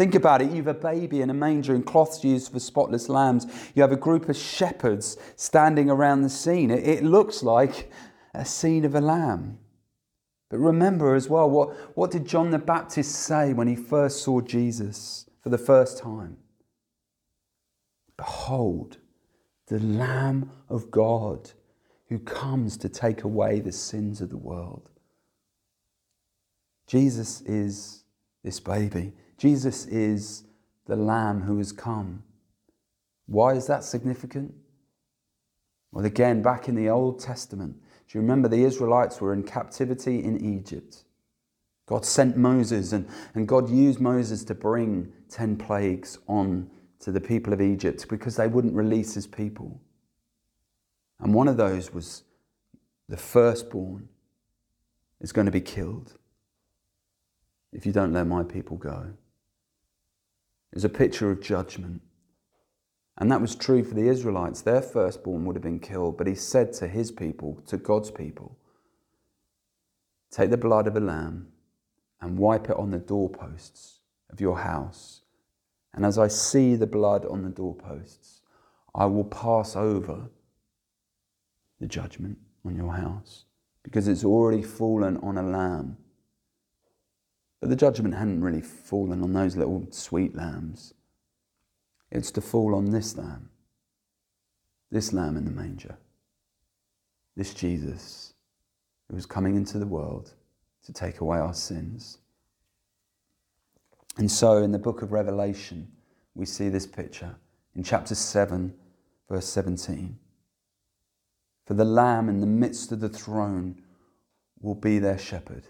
Think 0.00 0.14
about 0.14 0.40
it. 0.40 0.48
You 0.48 0.56
have 0.56 0.66
a 0.66 0.72
baby 0.72 1.20
in 1.20 1.28
a 1.28 1.34
manger 1.34 1.74
and 1.74 1.84
cloths 1.84 2.24
used 2.24 2.50
for 2.50 2.58
spotless 2.58 3.10
lambs. 3.10 3.46
You 3.74 3.82
have 3.82 3.92
a 3.92 3.96
group 3.96 4.30
of 4.30 4.36
shepherds 4.38 5.18
standing 5.36 5.90
around 5.90 6.22
the 6.22 6.30
scene. 6.30 6.70
It, 6.70 6.88
it 6.88 7.04
looks 7.04 7.42
like 7.42 7.92
a 8.32 8.46
scene 8.46 8.86
of 8.86 8.94
a 8.94 9.02
lamb. 9.02 9.58
But 10.48 10.56
remember 10.56 11.14
as 11.14 11.28
well, 11.28 11.50
what, 11.50 11.98
what 11.98 12.10
did 12.10 12.24
John 12.24 12.48
the 12.48 12.58
Baptist 12.58 13.14
say 13.14 13.52
when 13.52 13.68
he 13.68 13.76
first 13.76 14.22
saw 14.22 14.40
Jesus 14.40 15.28
for 15.42 15.50
the 15.50 15.58
first 15.58 15.98
time? 15.98 16.38
Behold, 18.16 18.96
the 19.66 19.80
Lamb 19.80 20.50
of 20.70 20.90
God 20.90 21.50
who 22.08 22.20
comes 22.20 22.78
to 22.78 22.88
take 22.88 23.24
away 23.24 23.60
the 23.60 23.70
sins 23.70 24.22
of 24.22 24.30
the 24.30 24.38
world. 24.38 24.88
Jesus 26.86 27.42
is 27.42 28.04
this 28.42 28.60
baby. 28.60 29.12
Jesus 29.40 29.86
is 29.86 30.44
the 30.84 30.96
Lamb 30.96 31.40
who 31.40 31.56
has 31.56 31.72
come. 31.72 32.22
Why 33.24 33.54
is 33.54 33.66
that 33.68 33.84
significant? 33.84 34.52
Well, 35.92 36.04
again, 36.04 36.42
back 36.42 36.68
in 36.68 36.74
the 36.74 36.90
Old 36.90 37.20
Testament, 37.20 37.74
do 37.80 38.18
you 38.18 38.20
remember 38.20 38.48
the 38.48 38.64
Israelites 38.64 39.18
were 39.18 39.32
in 39.32 39.42
captivity 39.42 40.22
in 40.22 40.44
Egypt? 40.44 41.04
God 41.86 42.04
sent 42.04 42.36
Moses, 42.36 42.92
and, 42.92 43.08
and 43.34 43.48
God 43.48 43.70
used 43.70 43.98
Moses 43.98 44.44
to 44.44 44.54
bring 44.54 45.10
10 45.30 45.56
plagues 45.56 46.18
on 46.28 46.70
to 46.98 47.10
the 47.10 47.20
people 47.20 47.54
of 47.54 47.62
Egypt 47.62 48.10
because 48.10 48.36
they 48.36 48.46
wouldn't 48.46 48.74
release 48.74 49.14
his 49.14 49.26
people. 49.26 49.80
And 51.18 51.32
one 51.32 51.48
of 51.48 51.56
those 51.56 51.94
was 51.94 52.24
the 53.08 53.16
firstborn 53.16 54.10
is 55.18 55.32
going 55.32 55.46
to 55.46 55.50
be 55.50 55.62
killed 55.62 56.18
if 57.72 57.86
you 57.86 57.92
don't 57.92 58.12
let 58.12 58.26
my 58.26 58.42
people 58.42 58.76
go 58.76 59.14
is 60.72 60.84
a 60.84 60.88
picture 60.88 61.30
of 61.30 61.40
judgment. 61.40 62.02
And 63.18 63.30
that 63.30 63.40
was 63.40 63.54
true 63.54 63.84
for 63.84 63.94
the 63.94 64.08
Israelites. 64.08 64.62
Their 64.62 64.80
firstborn 64.80 65.44
would 65.44 65.56
have 65.56 65.62
been 65.62 65.80
killed, 65.80 66.16
but 66.16 66.26
he 66.26 66.34
said 66.34 66.72
to 66.74 66.88
his 66.88 67.10
people, 67.10 67.62
to 67.66 67.76
God's 67.76 68.10
people, 68.10 68.56
Take 70.30 70.50
the 70.50 70.56
blood 70.56 70.86
of 70.86 70.96
a 70.96 71.00
lamb 71.00 71.48
and 72.20 72.38
wipe 72.38 72.70
it 72.70 72.76
on 72.76 72.90
the 72.90 72.98
doorposts 72.98 74.00
of 74.30 74.40
your 74.40 74.58
house. 74.58 75.22
And 75.92 76.06
as 76.06 76.18
I 76.18 76.28
see 76.28 76.76
the 76.76 76.86
blood 76.86 77.26
on 77.26 77.42
the 77.42 77.50
doorposts, 77.50 78.42
I 78.94 79.06
will 79.06 79.24
pass 79.24 79.74
over 79.74 80.30
the 81.80 81.86
judgment 81.86 82.38
on 82.64 82.76
your 82.76 82.94
house 82.94 83.44
because 83.82 84.06
it's 84.06 84.24
already 84.24 84.62
fallen 84.62 85.16
on 85.18 85.36
a 85.36 85.42
lamb 85.42 85.96
but 87.60 87.68
the 87.68 87.76
judgment 87.76 88.14
hadn't 88.14 88.42
really 88.42 88.62
fallen 88.62 89.22
on 89.22 89.32
those 89.32 89.56
little 89.56 89.86
sweet 89.90 90.34
lambs. 90.34 90.94
It's 92.10 92.30
to 92.32 92.40
fall 92.40 92.74
on 92.74 92.90
this 92.90 93.16
lamb, 93.16 93.50
this 94.90 95.12
lamb 95.12 95.36
in 95.36 95.44
the 95.44 95.50
manger, 95.50 95.96
this 97.36 97.54
Jesus 97.54 98.32
who 99.08 99.16
was 99.16 99.26
coming 99.26 99.56
into 99.56 99.78
the 99.78 99.86
world 99.86 100.32
to 100.84 100.92
take 100.92 101.20
away 101.20 101.38
our 101.38 101.54
sins. 101.54 102.18
And 104.16 104.30
so 104.30 104.58
in 104.58 104.72
the 104.72 104.78
book 104.78 105.02
of 105.02 105.12
Revelation, 105.12 105.90
we 106.34 106.46
see 106.46 106.68
this 106.68 106.86
picture 106.86 107.36
in 107.76 107.84
chapter 107.84 108.14
7, 108.14 108.74
verse 109.28 109.46
17. 109.46 110.18
For 111.66 111.74
the 111.74 111.84
Lamb 111.84 112.28
in 112.28 112.40
the 112.40 112.46
midst 112.46 112.90
of 112.90 113.00
the 113.00 113.08
throne 113.08 113.82
will 114.60 114.74
be 114.74 114.98
their 114.98 115.18
shepherd. 115.18 115.64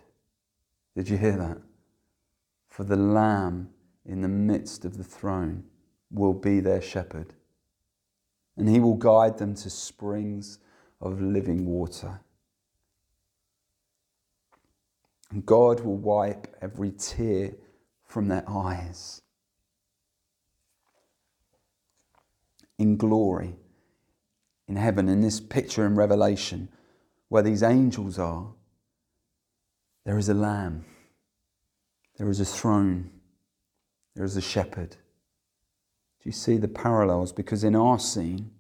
Did 0.97 1.09
you 1.09 1.19
hear 1.19 1.37
that? 1.37 1.59
For 2.71 2.85
the 2.85 2.97
Lamb 2.97 3.71
in 4.07 4.23
the 4.23 4.29
midst 4.29 4.85
of 4.85 4.97
the 4.97 5.05
throne 5.05 5.65
will 6.11 6.33
be 6.33 6.61
their 6.61 6.81
shepherd, 6.81 7.35
and 8.57 8.69
he 8.69 8.81
will 8.81 8.95
guide 8.95 9.39
them 9.39 9.55
to 9.57 9.69
springs 9.69 10.61
of 11.01 11.21
living 11.21 11.67
water. 11.67 12.21
And 15.31 15.45
God 15.45 15.81
will 15.81 15.97
wipe 15.97 16.57
every 16.63 16.93
tear 16.93 17.53
from 18.05 18.29
their 18.29 18.45
eyes. 18.49 19.21
In 22.79 22.97
glory, 22.97 23.57
in 24.69 24.77
heaven, 24.77 25.09
in 25.09 25.21
this 25.21 25.41
picture 25.41 25.85
in 25.87 25.97
Revelation, 25.97 26.69
where 27.29 27.43
these 27.43 27.63
angels 27.63 28.19
are, 28.19 28.53
there 30.05 30.19
is 30.19 30.29
a 30.29 30.35
lamb 30.35 30.85
There 32.21 32.29
is 32.29 32.39
a 32.39 32.45
throne. 32.45 33.09
There 34.15 34.27
is 34.27 34.37
a 34.37 34.43
shepherd. 34.43 34.91
Do 34.91 36.25
you 36.25 36.33
see 36.33 36.59
the 36.59 36.69
parallels? 36.69 37.33
Because 37.33 37.65
in 37.65 37.75
our 37.75 37.99
scene, 37.99 38.51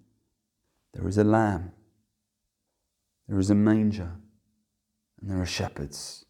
there 0.94 1.06
is 1.06 1.18
a 1.18 1.24
lamb, 1.24 1.72
there 3.28 3.38
is 3.38 3.50
a 3.50 3.54
manger, 3.54 4.12
and 5.20 5.28
there 5.28 5.42
are 5.42 5.46
shepherds. 5.46 6.24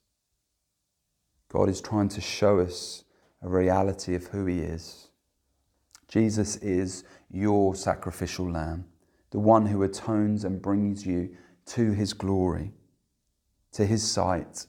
God 1.49 1.69
is 1.69 1.81
trying 1.81 2.09
to 2.09 2.21
show 2.21 2.59
us 2.59 3.05
a 3.43 3.49
reality 3.49 4.16
of 4.16 4.27
who 4.27 4.47
He 4.47 4.59
is. 4.59 5.07
Jesus 6.09 6.57
is 6.57 7.05
your 7.31 7.77
sacrificial 7.77 8.51
lamb, 8.51 8.87
the 9.31 9.38
one 9.38 9.66
who 9.66 9.85
atones 9.85 10.43
and 10.43 10.61
brings 10.61 11.07
you 11.07 11.37
to 11.66 11.93
His 11.93 12.12
glory, 12.12 12.73
to 13.71 13.87
His 13.87 14.03
sight. 14.03 14.66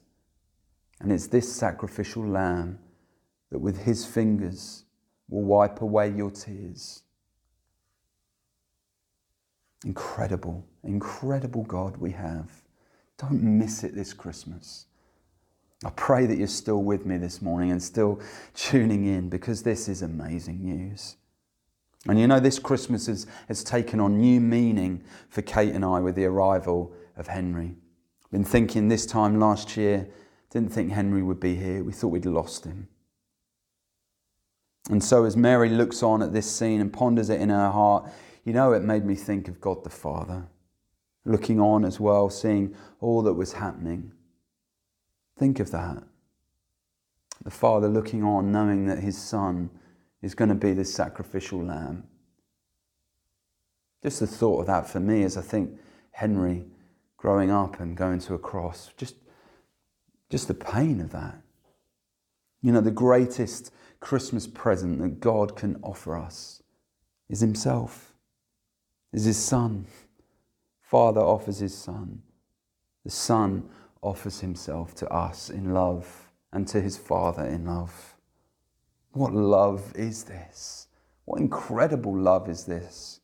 And 1.01 1.11
it's 1.11 1.27
this 1.27 1.51
sacrificial 1.51 2.25
lamb 2.25 2.79
that 3.49 3.59
with 3.59 3.83
His 3.83 4.05
fingers 4.05 4.85
will 5.29 5.43
wipe 5.43 5.81
away 5.81 6.09
your 6.09 6.31
tears. 6.31 7.03
Incredible, 9.83 10.63
incredible 10.83 11.63
God 11.63 11.97
we 11.97 12.11
have. 12.11 12.51
Don't 13.17 13.41
miss 13.41 13.83
it 13.83 13.95
this 13.95 14.13
Christmas. 14.13 14.85
I 15.83 15.89
pray 15.91 16.27
that 16.27 16.37
you're 16.37 16.47
still 16.47 16.83
with 16.83 17.07
me 17.07 17.17
this 17.17 17.41
morning 17.41 17.71
and 17.71 17.81
still 17.81 18.19
tuning 18.53 19.05
in 19.05 19.29
because 19.29 19.63
this 19.63 19.87
is 19.87 20.03
amazing 20.03 20.63
news. 20.63 21.15
And 22.07 22.19
you 22.19 22.27
know, 22.27 22.39
this 22.39 22.59
Christmas 22.59 23.07
has, 23.07 23.25
has 23.47 23.63
taken 23.63 23.99
on 23.99 24.19
new 24.19 24.39
meaning 24.39 25.03
for 25.29 25.41
Kate 25.41 25.73
and 25.73 25.83
I 25.83 25.99
with 25.99 26.15
the 26.15 26.25
arrival 26.25 26.93
of 27.17 27.27
Henry. 27.27 27.75
I've 28.25 28.31
been 28.31 28.43
thinking 28.43 28.87
this 28.87 29.07
time 29.07 29.39
last 29.39 29.75
year, 29.75 30.07
didn't 30.51 30.73
think 30.73 30.91
Henry 30.91 31.23
would 31.23 31.39
be 31.39 31.55
here. 31.55 31.83
We 31.83 31.93
thought 31.93 32.09
we'd 32.09 32.25
lost 32.25 32.65
him. 32.65 32.89
And 34.89 35.03
so, 35.03 35.23
as 35.23 35.37
Mary 35.37 35.69
looks 35.69 36.03
on 36.03 36.21
at 36.21 36.33
this 36.33 36.51
scene 36.51 36.81
and 36.81 36.91
ponders 36.91 37.29
it 37.29 37.39
in 37.39 37.49
her 37.49 37.71
heart, 37.71 38.11
you 38.43 38.51
know, 38.51 38.73
it 38.73 38.83
made 38.83 39.05
me 39.05 39.15
think 39.15 39.47
of 39.47 39.61
God 39.61 39.83
the 39.83 39.89
Father, 39.89 40.47
looking 41.23 41.59
on 41.59 41.85
as 41.85 41.99
well, 41.99 42.29
seeing 42.29 42.75
all 42.99 43.21
that 43.21 43.33
was 43.33 43.53
happening. 43.53 44.11
Think 45.37 45.59
of 45.59 45.71
that. 45.71 46.03
The 47.43 47.51
Father 47.51 47.87
looking 47.87 48.23
on, 48.23 48.51
knowing 48.51 48.87
that 48.87 48.99
his 48.99 49.17
Son 49.17 49.69
is 50.21 50.35
going 50.35 50.49
to 50.49 50.55
be 50.55 50.73
this 50.73 50.93
sacrificial 50.93 51.63
lamb. 51.63 52.03
Just 54.03 54.19
the 54.19 54.27
thought 54.27 54.61
of 54.61 54.67
that 54.67 54.89
for 54.89 54.99
me 54.99 55.23
as 55.23 55.37
I 55.37 55.41
think 55.41 55.79
Henry 56.11 56.65
growing 57.17 57.51
up 57.51 57.79
and 57.79 57.95
going 57.95 58.19
to 58.19 58.33
a 58.33 58.39
cross, 58.39 58.91
just, 58.97 59.15
just 60.31 60.47
the 60.47 60.53
pain 60.53 61.01
of 61.01 61.11
that. 61.11 61.41
You 62.61 62.71
know, 62.71 62.81
the 62.81 62.89
greatest 62.89 63.71
Christmas 63.99 64.47
present 64.47 64.99
that 64.99 65.19
God 65.19 65.55
can 65.55 65.77
offer 65.83 66.17
us 66.17 66.63
is 67.29 67.41
Himself, 67.41 68.13
is 69.11 69.25
His 69.25 69.37
Son. 69.37 69.85
Father 70.81 71.21
offers 71.21 71.59
His 71.59 71.77
Son. 71.77 72.21
The 73.03 73.11
Son 73.11 73.69
offers 74.01 74.39
Himself 74.39 74.95
to 74.95 75.09
us 75.09 75.49
in 75.49 75.73
love 75.73 76.31
and 76.53 76.67
to 76.69 76.81
His 76.81 76.97
Father 76.97 77.45
in 77.45 77.65
love. 77.65 78.15
What 79.11 79.33
love 79.33 79.91
is 79.95 80.23
this? 80.23 80.87
What 81.25 81.41
incredible 81.41 82.17
love 82.17 82.49
is 82.49 82.65
this? 82.65 83.19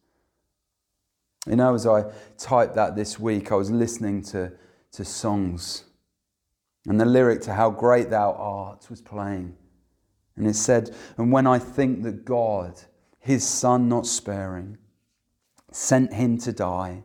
You 1.48 1.56
know, 1.56 1.74
as 1.74 1.88
I 1.88 2.04
typed 2.38 2.76
that 2.76 2.98
this 2.98 3.18
week, 3.18 3.52
I 3.54 3.56
was 3.56 3.72
listening 3.72 4.22
to, 4.24 4.52
to 4.92 5.06
songs, 5.06 5.86
and 6.88 7.00
the 7.00 7.06
lyric 7.06 7.42
to 7.42 7.54
How 7.54 7.70
Great 7.70 8.10
Thou 8.10 8.32
Art 8.34 8.90
was 8.90 9.02
playing. 9.02 9.56
And 10.38 10.48
it 10.48 10.56
said, 10.56 10.96
And 11.18 11.32
when 11.32 11.46
I 11.46 11.60
think 11.60 12.04
that 12.04 12.24
God, 12.24 12.80
his 13.20 13.46
Son 13.48 13.90
not 13.90 14.08
sparing, 14.08 14.78
sent 15.72 16.14
him 16.14 16.38
to 16.40 16.54
die, 16.54 17.04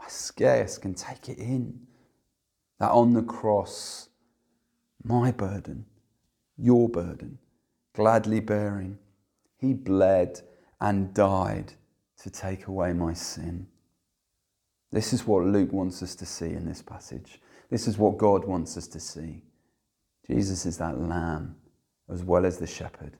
I 0.00 0.08
scarce 0.08 0.76
can 0.76 0.94
take 0.94 1.28
it 1.28 1.38
in. 1.38 1.86
That 2.80 2.90
on 2.90 3.14
the 3.14 3.22
cross, 3.22 4.08
my 5.02 5.30
burden, 5.30 5.86
your 6.58 6.88
burden, 6.88 7.38
gladly 7.94 8.40
bearing, 8.40 8.98
he 9.56 9.72
bled 9.72 10.40
and 10.80 11.14
died 11.14 11.72
to 12.22 12.30
take 12.30 12.66
away 12.66 12.92
my 12.92 13.14
sin. 13.14 13.68
This 14.90 15.12
is 15.12 15.26
what 15.26 15.44
Luke 15.44 15.72
wants 15.72 16.02
us 16.02 16.14
to 16.16 16.26
see 16.26 16.50
in 16.50 16.66
this 16.66 16.82
passage. 16.82 17.40
This 17.70 17.88
is 17.88 17.98
what 17.98 18.18
God 18.18 18.44
wants 18.44 18.76
us 18.76 18.86
to 18.88 19.00
see. 19.00 19.42
Jesus 20.26 20.66
is 20.66 20.78
that 20.78 21.00
lamb 21.00 21.56
as 22.10 22.22
well 22.22 22.46
as 22.46 22.58
the 22.58 22.66
shepherd. 22.66 23.16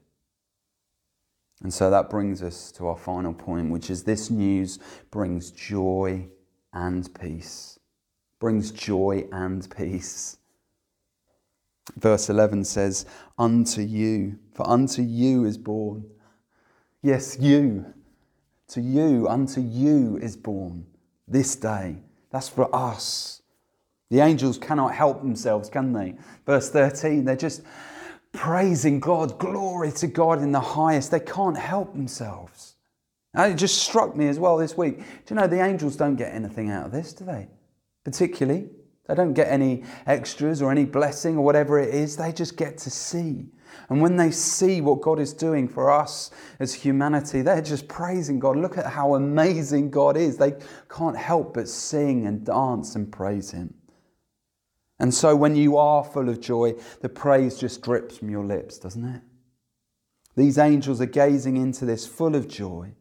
And 1.62 1.72
so 1.72 1.90
that 1.90 2.11
brings 2.11 2.42
us 2.42 2.70
to 2.72 2.87
our 2.87 2.96
final 2.96 3.32
point, 3.32 3.70
which 3.70 3.90
is 3.90 4.04
this 4.04 4.30
news 4.30 4.78
brings 5.11 5.50
joy 5.50 6.28
and 6.72 7.09
peace. 7.18 7.78
Brings 8.38 8.70
joy 8.70 9.26
and 9.32 9.68
peace. 9.74 10.37
Verse 11.96 12.28
11 12.28 12.64
says, 12.64 13.06
Unto 13.38 13.80
you, 13.80 14.38
for 14.52 14.68
unto 14.68 15.02
you 15.02 15.44
is 15.44 15.56
born. 15.56 16.04
Yes, 17.02 17.38
you. 17.40 17.87
To 18.68 18.80
you, 18.80 19.28
unto 19.28 19.61
you 19.61 20.18
is 20.18 20.37
born 20.37 20.87
this 21.26 21.56
day. 21.56 22.02
That's 22.30 22.48
for 22.48 22.74
us. 22.74 23.40
The 24.11 24.21
angels 24.21 24.59
cannot 24.59 24.95
help 24.95 25.21
themselves, 25.21 25.69
can 25.69 25.92
they? 25.92 26.14
Verse 26.45 26.71
13, 26.71 27.25
they're 27.25 27.37
just 27.37 27.62
praising 28.33 29.01
God, 29.01 29.38
glory 29.38 29.90
to 29.92 30.07
God 30.07 30.42
in 30.42 30.53
the 30.53 30.61
highest. 30.61 31.11
They 31.11 31.21
can't 31.21 31.57
help 31.57 31.92
themselves. 31.92 32.77
And 33.35 33.53
it 33.53 33.57
just 33.57 33.83
struck 33.83 34.16
me 34.16 34.29
as 34.29 34.38
well 34.38 34.57
this 34.57 34.77
week. 34.77 34.99
Do 34.99 35.05
you 35.35 35.37
know 35.37 35.47
the 35.47 35.62
angels 35.64 35.97
don't 35.97 36.16
get 36.16 36.33
anything 36.33 36.71
out 36.71 36.87
of 36.87 36.92
this, 36.92 37.12
do 37.12 37.25
they? 37.25 37.49
Particularly, 38.05 38.69
they 39.09 39.14
don't 39.14 39.35
get 39.35 39.49
any 39.49 39.85
extras 40.07 40.62
or 40.62 40.71
any 40.71 40.85
blessing 40.85 41.37
or 41.37 41.45
whatever 41.45 41.79
it 41.79 41.95
is. 41.95 42.16
They 42.16 42.33
just 42.33 42.57
get 42.57 42.79
to 42.79 42.90
see. 42.90 43.47
And 43.88 44.01
when 44.01 44.16
they 44.16 44.31
see 44.31 44.81
what 44.81 45.01
God 45.01 45.21
is 45.21 45.33
doing 45.33 45.69
for 45.69 45.90
us 45.90 46.31
as 46.61 46.73
humanity, 46.73 47.42
they're 47.42 47.62
just 47.62 47.88
praising 47.88 48.38
God. 48.38 48.57
Look 48.57 48.79
at 48.79 48.87
how 48.87 49.14
amazing 49.14 49.90
God 49.90 50.16
is. 50.16 50.37
They 50.37 50.55
can't 50.88 51.16
help 51.16 51.55
but 51.55 51.69
sing 51.69 52.27
and 52.27 52.45
dance 52.45 52.97
and 52.97 53.12
praise 53.12 53.51
Him. 53.51 53.75
And 54.98 55.12
so 55.12 55.37
when 55.37 55.56
you 55.56 55.76
are 55.76 56.04
full 56.04 56.28
of 56.28 56.40
joy, 56.40 56.74
the 57.00 57.09
praise 57.09 57.59
just 57.59 57.82
drips 57.82 58.18
from 58.18 58.30
your 58.30 58.44
lips, 58.44 58.78
doesn't 58.78 59.04
it? 59.04 59.22
These 60.37 60.59
angels 60.59 61.00
are 61.00 61.06
gazing 61.06 61.56
into 61.56 61.85
this 61.85 62.06
full 62.06 62.35
of 62.35 62.48
joy. 62.48 62.92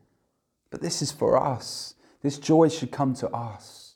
But 0.69 0.81
this 0.81 1.01
is 1.01 1.12
for 1.12 1.41
us. 1.41 1.95
This 2.21 2.38
joy 2.38 2.69
should 2.69 2.91
come 2.91 3.13
to 3.15 3.29
us. 3.29 3.95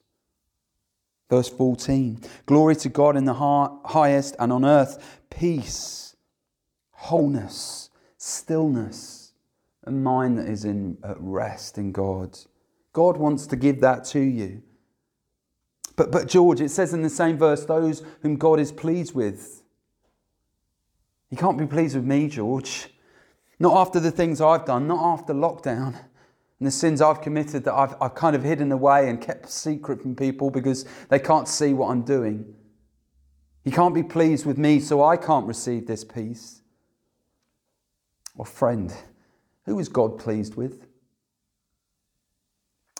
Verse 1.29 1.49
14 1.49 2.21
Glory 2.45 2.75
to 2.77 2.89
God 2.89 3.15
in 3.15 3.25
the 3.25 3.79
highest, 3.85 4.35
and 4.39 4.51
on 4.51 4.65
earth, 4.65 5.19
peace, 5.29 6.15
wholeness, 6.91 7.89
stillness, 8.17 9.33
a 9.83 9.91
mind 9.91 10.37
that 10.37 10.47
is 10.47 10.65
in, 10.65 10.97
at 11.03 11.17
rest 11.19 11.77
in 11.77 11.91
God. 11.91 12.37
God 12.93 13.17
wants 13.17 13.47
to 13.47 13.55
give 13.55 13.81
that 13.81 14.03
to 14.05 14.19
you. 14.19 14.63
But, 15.99 16.11
but 16.11 16.29
George, 16.29 16.61
it 16.61 16.69
says 16.69 16.93
in 16.93 17.01
the 17.01 17.09
same 17.09 17.37
verse, 17.37 17.65
those 17.65 18.03
whom 18.21 18.37
God 18.37 18.57
is 18.57 18.71
pleased 18.71 19.13
with. 19.13 19.63
He 21.29 21.35
can't 21.35 21.57
be 21.57 21.65
pleased 21.65 21.93
with 21.93 22.05
me, 22.05 22.29
George. 22.29 22.87
Not 23.59 23.75
after 23.75 23.99
the 23.99 24.09
things 24.09 24.39
I've 24.39 24.63
done, 24.63 24.87
not 24.87 25.03
after 25.03 25.33
lockdown 25.33 25.87
and 26.59 26.65
the 26.65 26.71
sins 26.71 27.01
I've 27.01 27.21
committed 27.21 27.65
that 27.65 27.73
I've, 27.73 27.95
I've 27.99 28.15
kind 28.15 28.33
of 28.33 28.45
hidden 28.45 28.71
away 28.71 29.09
and 29.09 29.19
kept 29.19 29.49
secret 29.49 30.01
from 30.01 30.15
people 30.15 30.49
because 30.49 30.85
they 31.09 31.19
can't 31.19 31.49
see 31.49 31.73
what 31.73 31.89
I'm 31.89 32.03
doing. 32.03 32.45
He 33.65 33.69
can't 33.69 33.93
be 33.93 34.03
pleased 34.03 34.45
with 34.45 34.57
me, 34.57 34.79
so 34.79 35.03
I 35.03 35.17
can't 35.17 35.47
receive 35.47 35.85
this 35.85 36.05
peace. 36.05 36.61
Well, 38.37 38.45
friend, 38.45 38.93
who 39.65 39.77
is 39.79 39.89
God 39.89 40.17
pleased 40.17 40.55
with? 40.55 40.88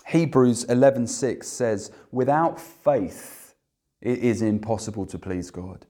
Hebrews 0.10 0.66
11:6 0.66 1.48
says, 1.48 1.92
"Without 2.12 2.60
faith 2.60 3.54
it 4.02 4.20
is 4.20 4.42
impossible 4.42 5.06
to 5.06 5.20
please 5.20 5.52
God." 5.52 5.86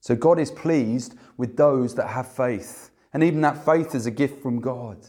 So 0.00 0.14
God 0.14 0.38
is 0.38 0.50
pleased 0.50 1.14
with 1.38 1.56
those 1.56 1.94
that 1.94 2.08
have 2.08 2.28
faith, 2.28 2.90
and 3.14 3.22
even 3.22 3.40
that 3.40 3.64
faith 3.64 3.94
is 3.94 4.04
a 4.04 4.10
gift 4.10 4.42
from 4.42 4.60
God. 4.60 5.08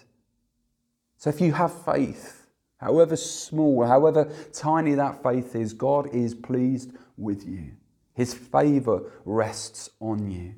So 1.17 1.29
if 1.29 1.41
you 1.41 1.51
have 1.51 1.73
faith, 1.73 2.47
however 2.77 3.17
small, 3.17 3.83
however 3.83 4.31
tiny 4.53 4.93
that 4.93 5.21
faith 5.21 5.53
is, 5.53 5.73
God 5.73 6.07
is 6.15 6.33
pleased 6.33 6.93
with 7.17 7.45
you. 7.45 7.73
His 8.13 8.33
favor 8.33 9.11
rests 9.25 9.89
on 9.99 10.31
you. 10.31 10.55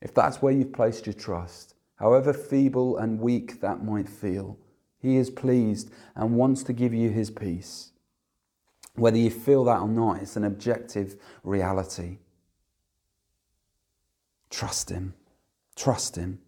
If 0.00 0.14
that's 0.14 0.40
where 0.40 0.52
you've 0.52 0.72
placed 0.72 1.06
your 1.06 1.14
trust, 1.14 1.74
however 1.96 2.32
feeble 2.32 2.98
and 2.98 3.20
weak 3.20 3.60
that 3.60 3.84
might 3.84 4.08
feel, 4.08 4.58
he 5.02 5.16
is 5.16 5.30
pleased 5.30 5.90
and 6.14 6.36
wants 6.36 6.62
to 6.62 6.72
give 6.72 6.94
you 6.94 7.10
His 7.10 7.30
peace. 7.30 7.90
Whether 8.94 9.18
you 9.18 9.30
feel 9.30 9.64
that 9.64 9.80
or 9.80 9.88
not, 9.88 10.22
it's 10.22 10.36
an 10.36 10.44
objective 10.44 11.16
reality. 11.42 12.18
Trust 14.48 14.90
Him. 14.90 15.14
Trust 15.74 16.16
Him. 16.16 16.38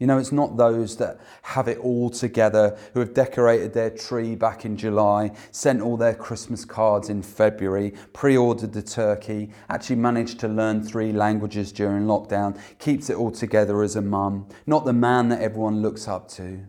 You 0.00 0.06
know, 0.06 0.18
it's 0.18 0.32
not 0.32 0.56
those 0.56 0.96
that 0.96 1.20
have 1.42 1.68
it 1.68 1.78
all 1.78 2.08
together, 2.08 2.76
who 2.94 3.00
have 3.00 3.12
decorated 3.12 3.74
their 3.74 3.90
tree 3.90 4.34
back 4.34 4.64
in 4.64 4.76
July, 4.76 5.30
sent 5.52 5.82
all 5.82 5.98
their 5.98 6.14
Christmas 6.14 6.64
cards 6.64 7.10
in 7.10 7.22
February, 7.22 7.92
pre 8.14 8.36
ordered 8.36 8.72
the 8.72 8.82
turkey, 8.82 9.50
actually 9.68 9.96
managed 9.96 10.40
to 10.40 10.48
learn 10.48 10.82
three 10.82 11.12
languages 11.12 11.70
during 11.70 12.06
lockdown, 12.06 12.58
keeps 12.78 13.10
it 13.10 13.16
all 13.16 13.30
together 13.30 13.82
as 13.82 13.94
a 13.94 14.02
mum. 14.02 14.48
Not 14.66 14.86
the 14.86 14.94
man 14.94 15.28
that 15.28 15.42
everyone 15.42 15.82
looks 15.82 16.08
up 16.08 16.28
to. 16.30 16.66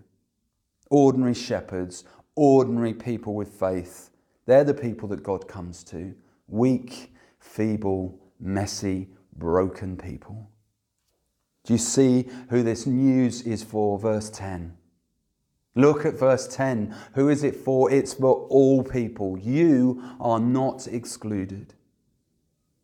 Ordinary 0.92 1.34
shepherds, 1.34 2.04
ordinary 2.36 2.94
people 2.94 3.34
with 3.34 3.48
faith. 3.48 4.12
They're 4.46 4.64
the 4.64 4.74
people 4.74 5.08
that 5.10 5.24
God 5.24 5.48
comes 5.48 5.84
to. 5.86 6.14
Weak, 6.48 7.14
feeble, 7.40 8.20
messy, 8.40 9.08
broken 9.38 9.96
people. 9.96 10.52
Do 11.64 11.74
you 11.74 11.80
see 11.80 12.28
who 12.50 12.62
this 12.62 12.86
news 12.86 13.42
is 13.44 13.64
for? 13.64 13.98
Verse 13.98 14.30
10. 14.30 14.76
Look 15.76 16.06
at 16.06 16.20
verse 16.20 16.48
10. 16.48 16.94
Who 17.14 17.30
is 17.30 17.44
it 17.44 17.56
for? 17.56 17.90
It's 17.90 18.16
for 18.16 18.46
all 18.50 18.84
people. 18.84 19.38
You 19.38 20.04
are 20.20 20.40
not 20.40 20.88
excluded. 20.88 21.74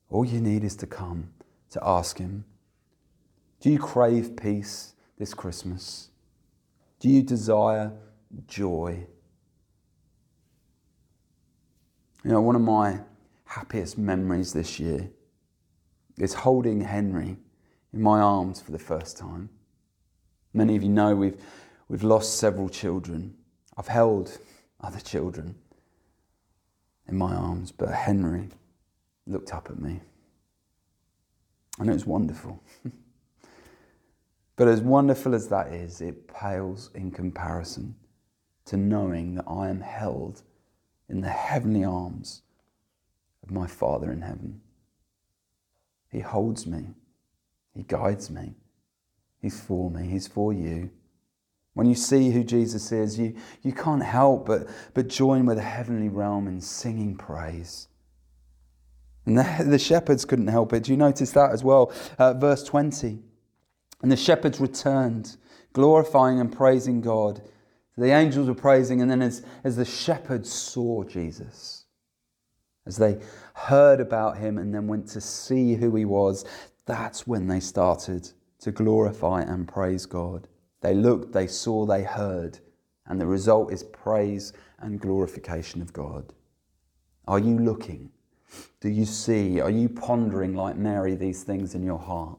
All 0.09 0.23
you 0.23 0.39
need 0.39 0.63
is 0.63 0.75
to 0.77 0.87
come 0.87 1.33
to 1.71 1.81
ask 1.83 2.17
Him. 2.17 2.45
Do 3.59 3.69
you 3.69 3.79
crave 3.79 4.37
peace 4.37 4.93
this 5.17 5.33
Christmas? 5.33 6.09
Do 6.99 7.10
you 7.10 7.21
desire 7.21 7.93
joy? 8.47 9.05
You 12.23 12.31
know, 12.31 12.41
one 12.41 12.55
of 12.55 12.62
my 12.62 12.99
happiest 13.45 13.97
memories 13.97 14.53
this 14.53 14.79
year 14.79 15.10
is 16.17 16.33
holding 16.33 16.81
Henry 16.81 17.38
in 17.93 18.01
my 18.01 18.19
arms 18.19 18.60
for 18.60 18.71
the 18.71 18.79
first 18.79 19.17
time. 19.17 19.49
Many 20.53 20.75
of 20.75 20.83
you 20.83 20.89
know 20.89 21.15
we've, 21.15 21.39
we've 21.88 22.03
lost 22.03 22.39
several 22.39 22.67
children. 22.67 23.36
I've 23.77 23.88
held 23.88 24.38
other 24.81 24.99
children 24.99 25.55
in 27.07 27.15
my 27.15 27.36
arms, 27.36 27.71
but 27.71 27.89
Henry 27.89 28.49
looked 29.27 29.53
up 29.53 29.69
at 29.69 29.79
me. 29.79 30.01
And 31.79 31.89
it 31.89 31.93
was 31.93 32.07
wonderful. 32.07 32.62
but 34.57 34.67
as 34.67 34.81
wonderful 34.81 35.33
as 35.33 35.47
that 35.47 35.71
is, 35.71 36.01
it 36.01 36.27
pales 36.27 36.89
in 36.95 37.11
comparison 37.11 37.95
to 38.65 38.75
knowing 38.75 39.35
that 39.35 39.45
I 39.47 39.69
am 39.69 39.79
held 39.79 40.41
in 41.07 41.21
the 41.21 41.29
heavenly 41.29 41.85
arms 41.85 42.41
of 43.43 43.51
my 43.51 43.67
Father 43.67 44.11
in 44.11 44.21
heaven. 44.21 44.59
He 46.11 46.19
holds 46.19 46.65
me. 46.65 46.87
He 47.75 47.83
guides 47.83 48.31
me. 48.31 48.55
He's 49.39 49.59
for 49.59 49.91
me. 49.91 50.07
He's 50.07 50.27
for 50.27 50.51
you. 50.51 50.89
When 51.75 51.87
you 51.87 51.93
see 51.93 52.31
who 52.31 52.43
Jesus 52.43 52.91
is, 52.91 53.19
you, 53.19 53.35
you 53.61 53.71
can't 53.71 54.03
help 54.03 54.47
but, 54.47 54.67
but 54.95 55.07
join 55.07 55.45
with 55.45 55.57
the 55.57 55.63
heavenly 55.63 56.09
realm 56.09 56.47
in 56.47 56.59
singing 56.59 57.15
praise. 57.15 57.87
And 59.27 59.37
the, 59.37 59.57
the 59.65 59.77
shepherds 59.77 60.25
couldn't 60.25 60.47
help 60.47 60.73
it. 60.73 60.83
Do 60.83 60.91
you 60.91 60.97
notice 60.97 61.31
that 61.33 61.51
as 61.51 61.63
well? 61.63 61.93
Uh, 62.17 62.33
verse 62.33 62.63
20. 62.63 63.19
And 64.01 64.12
the 64.12 64.17
shepherds 64.17 64.60
returned, 64.60 65.38
glorifying 65.73 66.39
and 66.39 66.51
praising 66.51 67.01
God. 67.01 67.41
The 67.97 68.12
angels 68.12 68.47
were 68.47 68.53
praising, 68.53 69.01
and 69.01 69.10
then 69.10 69.23
as, 69.23 69.43
as 69.63 69.75
the 69.75 69.86
shepherds 69.86 70.51
saw 70.51 71.03
Jesus, 71.03 71.86
as 72.86 72.97
they 72.97 73.19
heard 73.55 73.99
about 73.99 74.38
him 74.38 74.57
and 74.60 74.73
then 74.73 74.88
went 74.88 75.07
to 75.10 75.21
see 75.21 75.73
who 75.73 75.95
he 75.95 76.05
was, 76.05 76.45
that's 76.86 77.25
when 77.25 77.47
they 77.47 77.60
started 77.60 78.29
to 78.60 78.71
glorify 78.71 79.41
and 79.41 79.67
praise 79.67 80.05
God. 80.05 80.47
They 80.81 80.93
looked, 80.93 81.33
they 81.33 81.47
saw, 81.47 81.86
they 81.86 82.03
heard, 82.03 82.60
and 83.07 83.19
the 83.19 83.25
result 83.25 83.73
is 83.73 83.83
praise 83.83 84.53
and 84.79 84.99
glorification 84.99 85.81
of 85.81 85.91
God. 85.91 86.33
Are 87.27 87.39
you 87.39 87.57
looking? 87.57 88.12
Do 88.79 88.89
you 88.89 89.05
see? 89.05 89.60
Are 89.60 89.69
you 89.69 89.89
pondering 89.89 90.55
like 90.55 90.77
Mary 90.77 91.15
these 91.15 91.43
things 91.43 91.75
in 91.75 91.83
your 91.83 91.99
heart? 91.99 92.38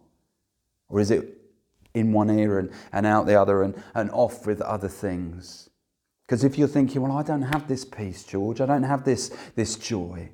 Or 0.88 1.00
is 1.00 1.10
it 1.10 1.37
in 1.94 2.12
one 2.12 2.30
ear 2.30 2.58
and, 2.58 2.70
and 2.92 3.06
out 3.06 3.26
the 3.26 3.40
other 3.40 3.62
and, 3.62 3.80
and 3.94 4.10
off 4.10 4.46
with 4.46 4.60
other 4.60 4.88
things? 4.88 5.70
Because 6.26 6.44
if 6.44 6.58
you're 6.58 6.68
thinking, 6.68 7.00
well, 7.00 7.12
I 7.12 7.22
don't 7.22 7.42
have 7.42 7.68
this 7.68 7.84
peace, 7.84 8.24
George, 8.24 8.60
I 8.60 8.66
don't 8.66 8.82
have 8.82 9.04
this, 9.04 9.30
this 9.54 9.76
joy, 9.76 10.30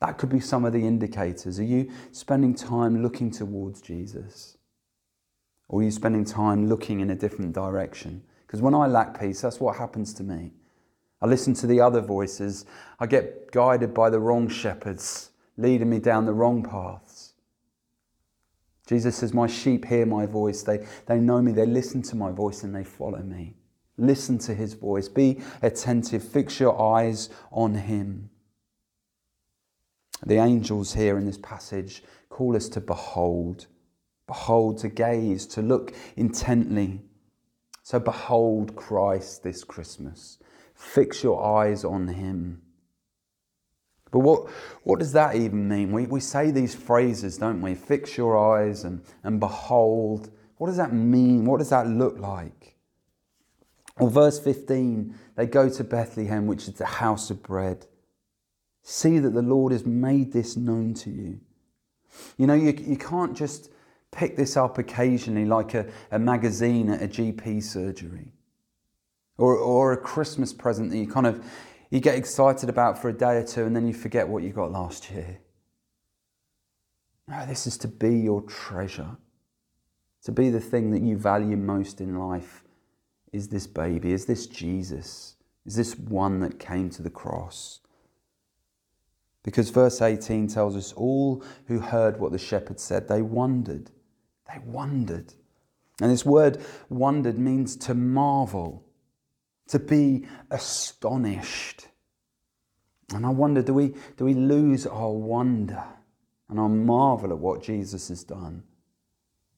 that 0.00 0.16
could 0.16 0.30
be 0.30 0.40
some 0.40 0.64
of 0.64 0.72
the 0.72 0.86
indicators. 0.86 1.60
Are 1.60 1.64
you 1.64 1.90
spending 2.10 2.54
time 2.54 3.02
looking 3.02 3.30
towards 3.30 3.82
Jesus? 3.82 4.56
Or 5.68 5.80
are 5.80 5.84
you 5.84 5.90
spending 5.90 6.24
time 6.24 6.68
looking 6.68 7.00
in 7.00 7.10
a 7.10 7.14
different 7.14 7.52
direction? 7.52 8.22
Because 8.46 8.62
when 8.62 8.74
I 8.74 8.86
lack 8.86 9.20
peace, 9.20 9.42
that's 9.42 9.60
what 9.60 9.76
happens 9.76 10.14
to 10.14 10.24
me. 10.24 10.52
I 11.22 11.26
listen 11.26 11.52
to 11.54 11.66
the 11.66 11.80
other 11.80 12.00
voices. 12.00 12.64
I 12.98 13.06
get 13.06 13.52
guided 13.52 13.92
by 13.92 14.08
the 14.10 14.18
wrong 14.18 14.48
shepherds, 14.48 15.30
leading 15.56 15.90
me 15.90 15.98
down 15.98 16.24
the 16.24 16.32
wrong 16.32 16.62
paths. 16.62 17.09
Jesus 18.90 19.14
says, 19.14 19.32
My 19.32 19.46
sheep 19.46 19.84
hear 19.84 20.04
my 20.04 20.26
voice. 20.26 20.64
They, 20.64 20.84
they 21.06 21.20
know 21.20 21.40
me. 21.40 21.52
They 21.52 21.64
listen 21.64 22.02
to 22.02 22.16
my 22.16 22.32
voice 22.32 22.64
and 22.64 22.74
they 22.74 22.82
follow 22.82 23.20
me. 23.20 23.54
Listen 23.96 24.36
to 24.38 24.52
his 24.52 24.74
voice. 24.74 25.08
Be 25.08 25.40
attentive. 25.62 26.24
Fix 26.24 26.58
your 26.58 26.96
eyes 26.98 27.30
on 27.52 27.76
him. 27.76 28.30
The 30.26 30.38
angels 30.38 30.92
here 30.92 31.18
in 31.18 31.24
this 31.24 31.38
passage 31.38 32.02
call 32.30 32.56
us 32.56 32.68
to 32.70 32.80
behold, 32.80 33.68
behold, 34.26 34.78
to 34.78 34.88
gaze, 34.88 35.46
to 35.46 35.62
look 35.62 35.94
intently. 36.16 37.00
So 37.84 38.00
behold 38.00 38.74
Christ 38.74 39.44
this 39.44 39.62
Christmas. 39.62 40.38
Fix 40.74 41.22
your 41.22 41.44
eyes 41.44 41.84
on 41.84 42.08
him. 42.08 42.62
But 44.10 44.20
what, 44.20 44.50
what 44.82 44.98
does 44.98 45.12
that 45.12 45.36
even 45.36 45.68
mean? 45.68 45.92
We, 45.92 46.06
we 46.06 46.20
say 46.20 46.50
these 46.50 46.74
phrases, 46.74 47.38
don't 47.38 47.60
we? 47.60 47.74
Fix 47.74 48.16
your 48.16 48.36
eyes 48.36 48.84
and, 48.84 49.02
and 49.22 49.38
behold. 49.38 50.30
What 50.56 50.66
does 50.66 50.76
that 50.78 50.92
mean? 50.92 51.44
What 51.44 51.58
does 51.58 51.70
that 51.70 51.86
look 51.86 52.18
like? 52.18 52.76
Well, 53.98 54.10
verse 54.10 54.38
15, 54.40 55.14
they 55.36 55.46
go 55.46 55.68
to 55.68 55.84
Bethlehem, 55.84 56.46
which 56.46 56.66
is 56.66 56.74
the 56.74 56.86
house 56.86 57.30
of 57.30 57.42
bread. 57.42 57.86
See 58.82 59.18
that 59.18 59.30
the 59.30 59.42
Lord 59.42 59.72
has 59.72 59.84
made 59.84 60.32
this 60.32 60.56
known 60.56 60.94
to 60.94 61.10
you. 61.10 61.40
You 62.36 62.46
know, 62.46 62.54
you, 62.54 62.74
you 62.78 62.96
can't 62.96 63.36
just 63.36 63.70
pick 64.10 64.36
this 64.36 64.56
up 64.56 64.78
occasionally 64.78 65.44
like 65.44 65.74
a, 65.74 65.86
a 66.10 66.18
magazine 66.18 66.90
at 66.90 67.02
a 67.02 67.08
GP 67.08 67.62
surgery 67.62 68.32
or, 69.38 69.56
or 69.56 69.92
a 69.92 69.96
Christmas 69.96 70.52
present 70.52 70.90
that 70.90 70.98
you 70.98 71.06
kind 71.06 71.26
of 71.26 71.44
you 71.90 72.00
get 72.00 72.14
excited 72.14 72.68
about 72.68 73.00
for 73.00 73.08
a 73.08 73.12
day 73.12 73.36
or 73.36 73.44
two 73.44 73.64
and 73.64 73.74
then 73.74 73.86
you 73.86 73.92
forget 73.92 74.28
what 74.28 74.42
you 74.42 74.50
got 74.50 74.70
last 74.70 75.10
year. 75.10 75.40
No, 77.28 77.44
this 77.46 77.66
is 77.66 77.76
to 77.78 77.88
be 77.88 78.16
your 78.16 78.42
treasure, 78.42 79.16
to 80.24 80.32
be 80.32 80.50
the 80.50 80.60
thing 80.60 80.90
that 80.92 81.02
you 81.02 81.16
value 81.16 81.56
most 81.56 82.00
in 82.00 82.18
life. 82.18 82.64
Is 83.32 83.48
this 83.48 83.66
baby? 83.66 84.12
Is 84.12 84.26
this 84.26 84.46
Jesus? 84.46 85.36
Is 85.66 85.76
this 85.76 85.96
one 85.96 86.40
that 86.40 86.58
came 86.58 86.90
to 86.90 87.02
the 87.02 87.10
cross? 87.10 87.80
Because 89.42 89.70
verse 89.70 90.02
18 90.02 90.48
tells 90.48 90.76
us 90.76 90.92
all 90.92 91.42
who 91.66 91.78
heard 91.78 92.18
what 92.18 92.32
the 92.32 92.38
shepherd 92.38 92.78
said, 92.78 93.08
they 93.08 93.22
wondered. 93.22 93.90
They 94.48 94.60
wondered. 94.64 95.32
And 96.00 96.10
this 96.10 96.24
word 96.24 96.58
wondered 96.88 97.38
means 97.38 97.76
to 97.76 97.94
marvel, 97.94 98.84
to 99.70 99.78
be 99.78 100.26
astonished. 100.50 101.86
And 103.14 103.24
I 103.26 103.30
wonder 103.30 103.62
do 103.62 103.74
we, 103.74 103.94
do 104.16 104.24
we 104.24 104.34
lose 104.34 104.86
our 104.86 105.10
wonder 105.10 105.82
and 106.48 106.58
our 106.58 106.68
marvel 106.68 107.30
at 107.30 107.38
what 107.38 107.62
Jesus 107.62 108.08
has 108.08 108.22
done? 108.24 108.64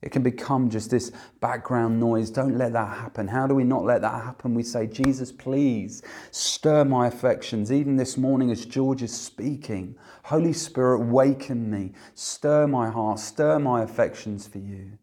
It 0.03 0.11
can 0.11 0.23
become 0.23 0.69
just 0.69 0.91
this 0.91 1.13
background 1.41 2.01
noise. 2.01 2.29
Don't 2.29 2.59
let 2.59 2.73
that 2.73 2.97
happen. 2.99 3.29
How 3.29 3.47
do 3.47 3.55
we 3.55 3.63
not 3.63 3.85
let 3.85 4.03
that 4.03 4.25
happen? 4.25 4.53
We 4.53 4.65
say, 4.65 4.89
Jesus, 4.89 5.31
please 5.31 6.03
stir 6.33 6.85
my 6.85 7.07
affections. 7.07 7.71
Even 7.71 7.97
this 7.97 8.17
morning, 8.17 8.51
as 8.51 8.67
George 8.67 9.03
is 9.03 9.17
speaking, 9.17 9.95
Holy 10.25 10.53
Spirit, 10.53 11.07
waken 11.07 11.71
me. 11.71 11.93
Stir 12.15 12.67
my 12.67 12.91
heart. 12.91 13.21
Stir 13.21 13.61
my 13.61 13.83
affections 13.83 14.47
for 14.47 14.59
you. 14.59 14.99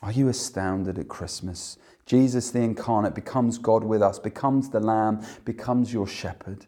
Are 0.00 0.12
you 0.12 0.28
astounded 0.28 0.98
at 0.98 1.08
Christmas? 1.08 1.78
Jesus, 2.06 2.50
the 2.50 2.60
incarnate, 2.60 3.14
becomes 3.14 3.58
God 3.58 3.84
with 3.84 4.02
us, 4.02 4.18
becomes 4.18 4.70
the 4.70 4.80
Lamb, 4.80 5.24
becomes 5.44 5.92
your 5.92 6.06
shepherd. 6.06 6.66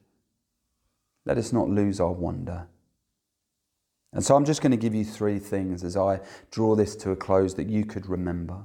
Let 1.24 1.38
us 1.38 1.52
not 1.52 1.68
lose 1.68 2.00
our 2.00 2.12
wonder. 2.12 2.68
And 4.12 4.24
so 4.24 4.36
I'm 4.36 4.44
just 4.44 4.62
going 4.62 4.70
to 4.70 4.76
give 4.76 4.94
you 4.94 5.04
three 5.04 5.40
things 5.40 5.82
as 5.82 5.96
I 5.96 6.20
draw 6.50 6.76
this 6.76 6.94
to 6.96 7.10
a 7.10 7.16
close 7.16 7.54
that 7.54 7.68
you 7.68 7.84
could 7.84 8.06
remember. 8.06 8.64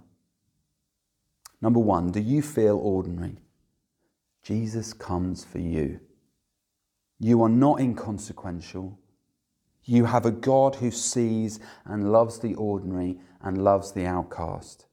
Number 1.61 1.79
one, 1.79 2.11
do 2.11 2.19
you 2.19 2.41
feel 2.41 2.77
ordinary? 2.77 3.37
Jesus 4.43 4.93
comes 4.93 5.43
for 5.43 5.57
you. 5.57 5.99
You 7.19 7.41
are 7.43 7.49
not 7.49 7.81
inconsequential. 7.81 8.97
You 9.83 10.05
have 10.05 10.25
a 10.25 10.31
God 10.31 10.75
who 10.75 10.91
sees 10.91 11.59
and 11.83 12.11
loves 12.11 12.39
the 12.39 12.53
ordinary 12.53 13.19
and 13.41 13.63
loves 13.63 13.91
the 13.91 14.05
outcast. 14.05 14.85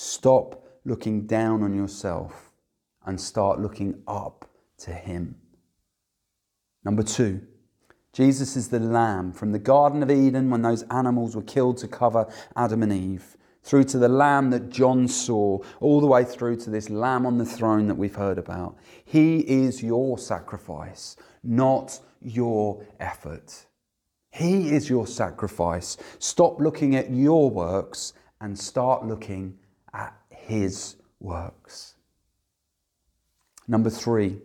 Stop 0.00 0.64
looking 0.84 1.26
down 1.26 1.64
on 1.64 1.74
yourself 1.74 2.52
and 3.04 3.20
start 3.20 3.58
looking 3.58 4.00
up 4.06 4.48
to 4.76 4.92
Him. 4.92 5.34
Number 6.84 7.02
two, 7.02 7.44
Jesus 8.12 8.54
is 8.54 8.68
the 8.68 8.78
Lamb 8.78 9.32
from 9.32 9.50
the 9.50 9.58
Garden 9.58 10.04
of 10.04 10.08
Eden 10.12 10.50
when 10.50 10.62
those 10.62 10.84
animals 10.84 11.34
were 11.34 11.42
killed 11.42 11.78
to 11.78 11.88
cover 11.88 12.32
Adam 12.54 12.84
and 12.84 12.92
Eve, 12.92 13.36
through 13.64 13.82
to 13.86 13.98
the 13.98 14.08
Lamb 14.08 14.50
that 14.50 14.70
John 14.70 15.08
saw, 15.08 15.58
all 15.80 16.00
the 16.00 16.06
way 16.06 16.22
through 16.22 16.58
to 16.58 16.70
this 16.70 16.88
Lamb 16.88 17.26
on 17.26 17.38
the 17.38 17.44
throne 17.44 17.88
that 17.88 17.96
we've 17.96 18.14
heard 18.14 18.38
about. 18.38 18.76
He 19.04 19.40
is 19.40 19.82
your 19.82 20.16
sacrifice, 20.16 21.16
not 21.42 21.98
your 22.22 22.86
effort. 23.00 23.66
He 24.30 24.70
is 24.70 24.88
your 24.88 25.08
sacrifice. 25.08 25.96
Stop 26.20 26.60
looking 26.60 26.94
at 26.94 27.10
your 27.10 27.50
works 27.50 28.12
and 28.40 28.56
start 28.56 29.04
looking 29.04 29.58
His 30.48 30.96
works. 31.20 31.94
Number 33.68 33.90
three, 33.90 34.38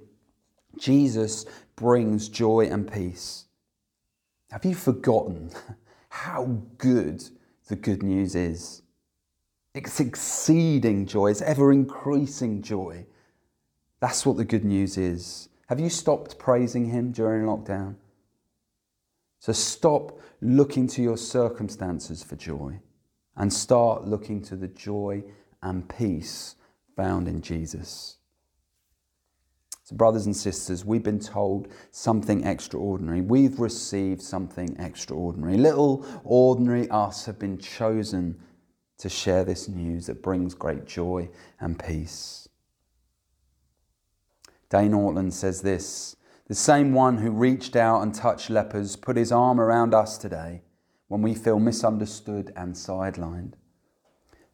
Jesus 0.78 1.46
brings 1.78 2.28
joy 2.28 2.68
and 2.70 2.92
peace. 2.92 3.46
Have 4.52 4.66
you 4.66 4.76
forgotten 4.76 5.52
how 6.10 6.60
good 6.78 7.24
the 7.70 7.78
good 7.78 8.04
news 8.04 8.36
is? 8.36 8.82
It's 9.74 10.02
exceeding 10.02 11.06
joy, 11.06 11.32
it's 11.32 11.42
ever 11.42 11.72
increasing 11.72 12.62
joy. 12.62 13.06
That's 14.02 14.26
what 14.26 14.36
the 14.36 14.44
good 14.44 14.66
news 14.66 14.98
is. 14.98 15.48
Have 15.68 15.80
you 15.80 15.90
stopped 15.90 16.38
praising 16.38 16.88
Him 16.88 17.14
during 17.14 17.46
lockdown? 17.46 17.96
So 19.40 19.54
stop 19.54 20.20
looking 20.42 20.88
to 20.88 21.02
your 21.02 21.18
circumstances 21.18 22.22
for 22.24 22.36
joy 22.36 22.82
and 23.38 23.54
start 23.54 24.06
looking 24.06 24.42
to 24.42 24.58
the 24.58 24.68
joy 24.68 25.24
and 25.64 25.90
peace 25.90 26.56
found 26.96 27.28
in 27.28 27.42
Jesus. 27.42 28.18
So, 29.86 29.96
brothers 29.96 30.26
and 30.28 30.36
sisters, 30.36 30.86
we've 30.86 31.04
been 31.04 31.20
told 31.20 31.68
something 31.92 32.46
extraordinary. 32.46 33.22
We've 33.22 33.60
received 33.60 34.22
something 34.22 34.76
extraordinary. 34.80 35.58
Little 35.58 36.06
ordinary 36.24 36.90
us 36.90 37.26
have 37.26 37.40
been 37.40 37.58
chosen 37.58 38.40
to 39.00 39.10
share 39.10 39.44
this 39.44 39.68
news 39.68 40.06
that 40.06 40.22
brings 40.22 40.54
great 40.54 40.86
joy 40.86 41.30
and 41.60 41.78
peace. 41.78 42.48
Dane 44.70 44.92
Ortlund 44.92 45.34
says 45.34 45.62
this 45.62 46.16
The 46.48 46.56
same 46.56 46.94
one 46.94 47.18
who 47.18 47.32
reached 47.32 47.76
out 47.76 48.02
and 48.02 48.14
touched 48.14 48.50
lepers 48.50 48.96
put 48.96 49.18
his 49.18 49.32
arm 49.32 49.60
around 49.60 49.94
us 49.94 50.18
today 50.18 50.62
when 51.10 51.22
we 51.22 51.36
feel 51.36 51.60
misunderstood 51.60 52.54
and 52.56 52.74
sidelined. 52.74 53.54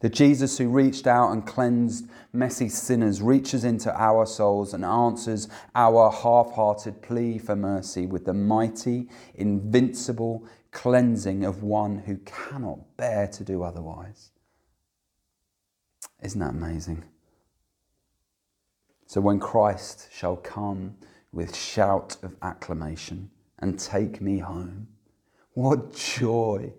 The 0.00 0.08
Jesus 0.08 0.56
who 0.56 0.70
reached 0.70 1.06
out 1.06 1.30
and 1.30 1.46
cleansed 1.46 2.08
messy 2.32 2.70
sinners 2.70 3.20
reaches 3.20 3.64
into 3.64 3.94
our 3.94 4.24
souls 4.24 4.72
and 4.72 4.82
answers 4.82 5.46
our 5.74 6.10
half 6.10 6.52
hearted 6.52 7.02
plea 7.02 7.36
for 7.36 7.54
mercy 7.54 8.06
with 8.06 8.24
the 8.24 8.32
mighty, 8.32 9.08
invincible 9.34 10.46
cleansing 10.70 11.44
of 11.44 11.62
one 11.62 11.98
who 11.98 12.16
cannot 12.18 12.96
bear 12.96 13.26
to 13.28 13.44
do 13.44 13.62
otherwise. 13.62 14.30
Isn't 16.22 16.40
that 16.40 16.50
amazing? 16.50 17.04
So 19.06 19.20
when 19.20 19.38
Christ 19.38 20.08
shall 20.10 20.36
come 20.36 20.96
with 21.30 21.54
shout 21.54 22.16
of 22.22 22.36
acclamation 22.40 23.30
and 23.58 23.78
take 23.78 24.22
me 24.22 24.38
home, 24.38 24.88
what 25.52 25.94
joy, 25.94 26.72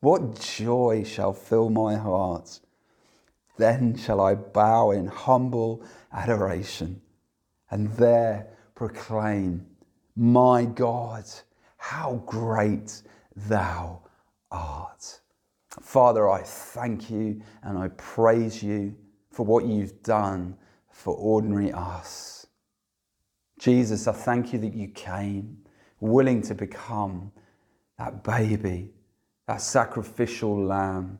what 0.00 0.38
joy 0.38 1.04
shall 1.04 1.32
fill 1.32 1.70
my 1.70 1.96
heart 1.96 2.60
then 3.56 3.96
shall 3.96 4.20
I 4.20 4.34
bow 4.34 4.90
in 4.90 5.06
humble 5.06 5.84
adoration 6.12 7.00
and 7.70 7.90
there 7.92 8.48
proclaim, 8.74 9.66
My 10.14 10.64
God, 10.64 11.24
how 11.76 12.22
great 12.26 13.02
thou 13.34 14.02
art. 14.50 15.20
Father, 15.80 16.28
I 16.28 16.42
thank 16.42 17.10
you 17.10 17.42
and 17.62 17.78
I 17.78 17.88
praise 17.88 18.62
you 18.62 18.94
for 19.30 19.44
what 19.44 19.66
you've 19.66 20.02
done 20.02 20.56
for 20.90 21.14
ordinary 21.14 21.72
us. 21.72 22.46
Jesus, 23.58 24.06
I 24.06 24.12
thank 24.12 24.52
you 24.52 24.58
that 24.60 24.74
you 24.74 24.88
came 24.88 25.58
willing 26.00 26.42
to 26.42 26.54
become 26.54 27.32
that 27.98 28.22
baby, 28.22 28.90
that 29.46 29.60
sacrificial 29.60 30.58
lamb 30.66 31.18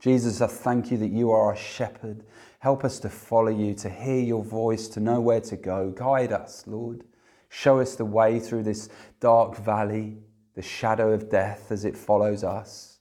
Jesus, 0.00 0.40
I 0.40 0.46
thank 0.46 0.90
you 0.90 0.98
that 0.98 1.10
you 1.10 1.30
are 1.32 1.46
our 1.46 1.56
shepherd. 1.56 2.24
Help 2.60 2.84
us 2.84 3.00
to 3.00 3.08
follow 3.08 3.50
you, 3.50 3.74
to 3.74 3.88
hear 3.88 4.20
your 4.20 4.44
voice, 4.44 4.88
to 4.88 5.00
know 5.00 5.20
where 5.20 5.40
to 5.40 5.56
go. 5.56 5.90
Guide 5.90 6.32
us, 6.32 6.64
Lord. 6.66 7.04
Show 7.48 7.80
us 7.80 7.96
the 7.96 8.04
way 8.04 8.38
through 8.38 8.62
this 8.62 8.88
dark 9.20 9.56
valley, 9.56 10.18
the 10.54 10.62
shadow 10.62 11.12
of 11.12 11.30
death 11.30 11.72
as 11.72 11.84
it 11.84 11.96
follows 11.96 12.44
us. 12.44 12.98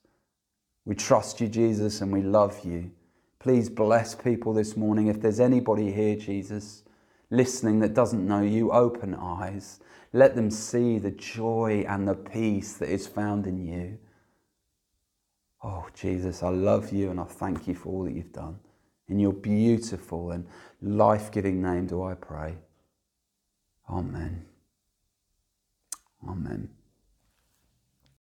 We 0.85 0.95
trust 0.95 1.41
you, 1.41 1.47
Jesus, 1.47 2.01
and 2.01 2.11
we 2.11 2.21
love 2.21 2.63
you. 2.63 2.91
Please 3.39 3.69
bless 3.69 4.15
people 4.15 4.53
this 4.53 4.75
morning. 4.77 5.07
If 5.07 5.21
there's 5.21 5.39
anybody 5.39 5.91
here, 5.91 6.15
Jesus, 6.15 6.83
listening 7.29 7.79
that 7.79 7.93
doesn't 7.93 8.27
know 8.27 8.41
you, 8.41 8.71
open 8.71 9.13
eyes. 9.13 9.79
Let 10.13 10.35
them 10.35 10.49
see 10.49 10.97
the 10.97 11.11
joy 11.11 11.85
and 11.87 12.07
the 12.07 12.15
peace 12.15 12.73
that 12.77 12.89
is 12.89 13.05
found 13.05 13.45
in 13.45 13.65
you. 13.65 13.97
Oh, 15.63 15.87
Jesus, 15.93 16.43
I 16.43 16.49
love 16.49 16.93
you 16.93 17.09
and 17.11 17.19
I 17.19 17.23
thank 17.23 17.67
you 17.67 17.75
for 17.75 17.89
all 17.89 18.03
that 18.05 18.13
you've 18.13 18.33
done. 18.33 18.59
In 19.07 19.19
your 19.19 19.33
beautiful 19.33 20.31
and 20.31 20.45
life 20.81 21.31
giving 21.31 21.61
name 21.61 21.87
do 21.87 22.03
I 22.03 22.13
pray. 22.13 22.55
Amen. 23.89 24.45
Amen. 26.27 26.76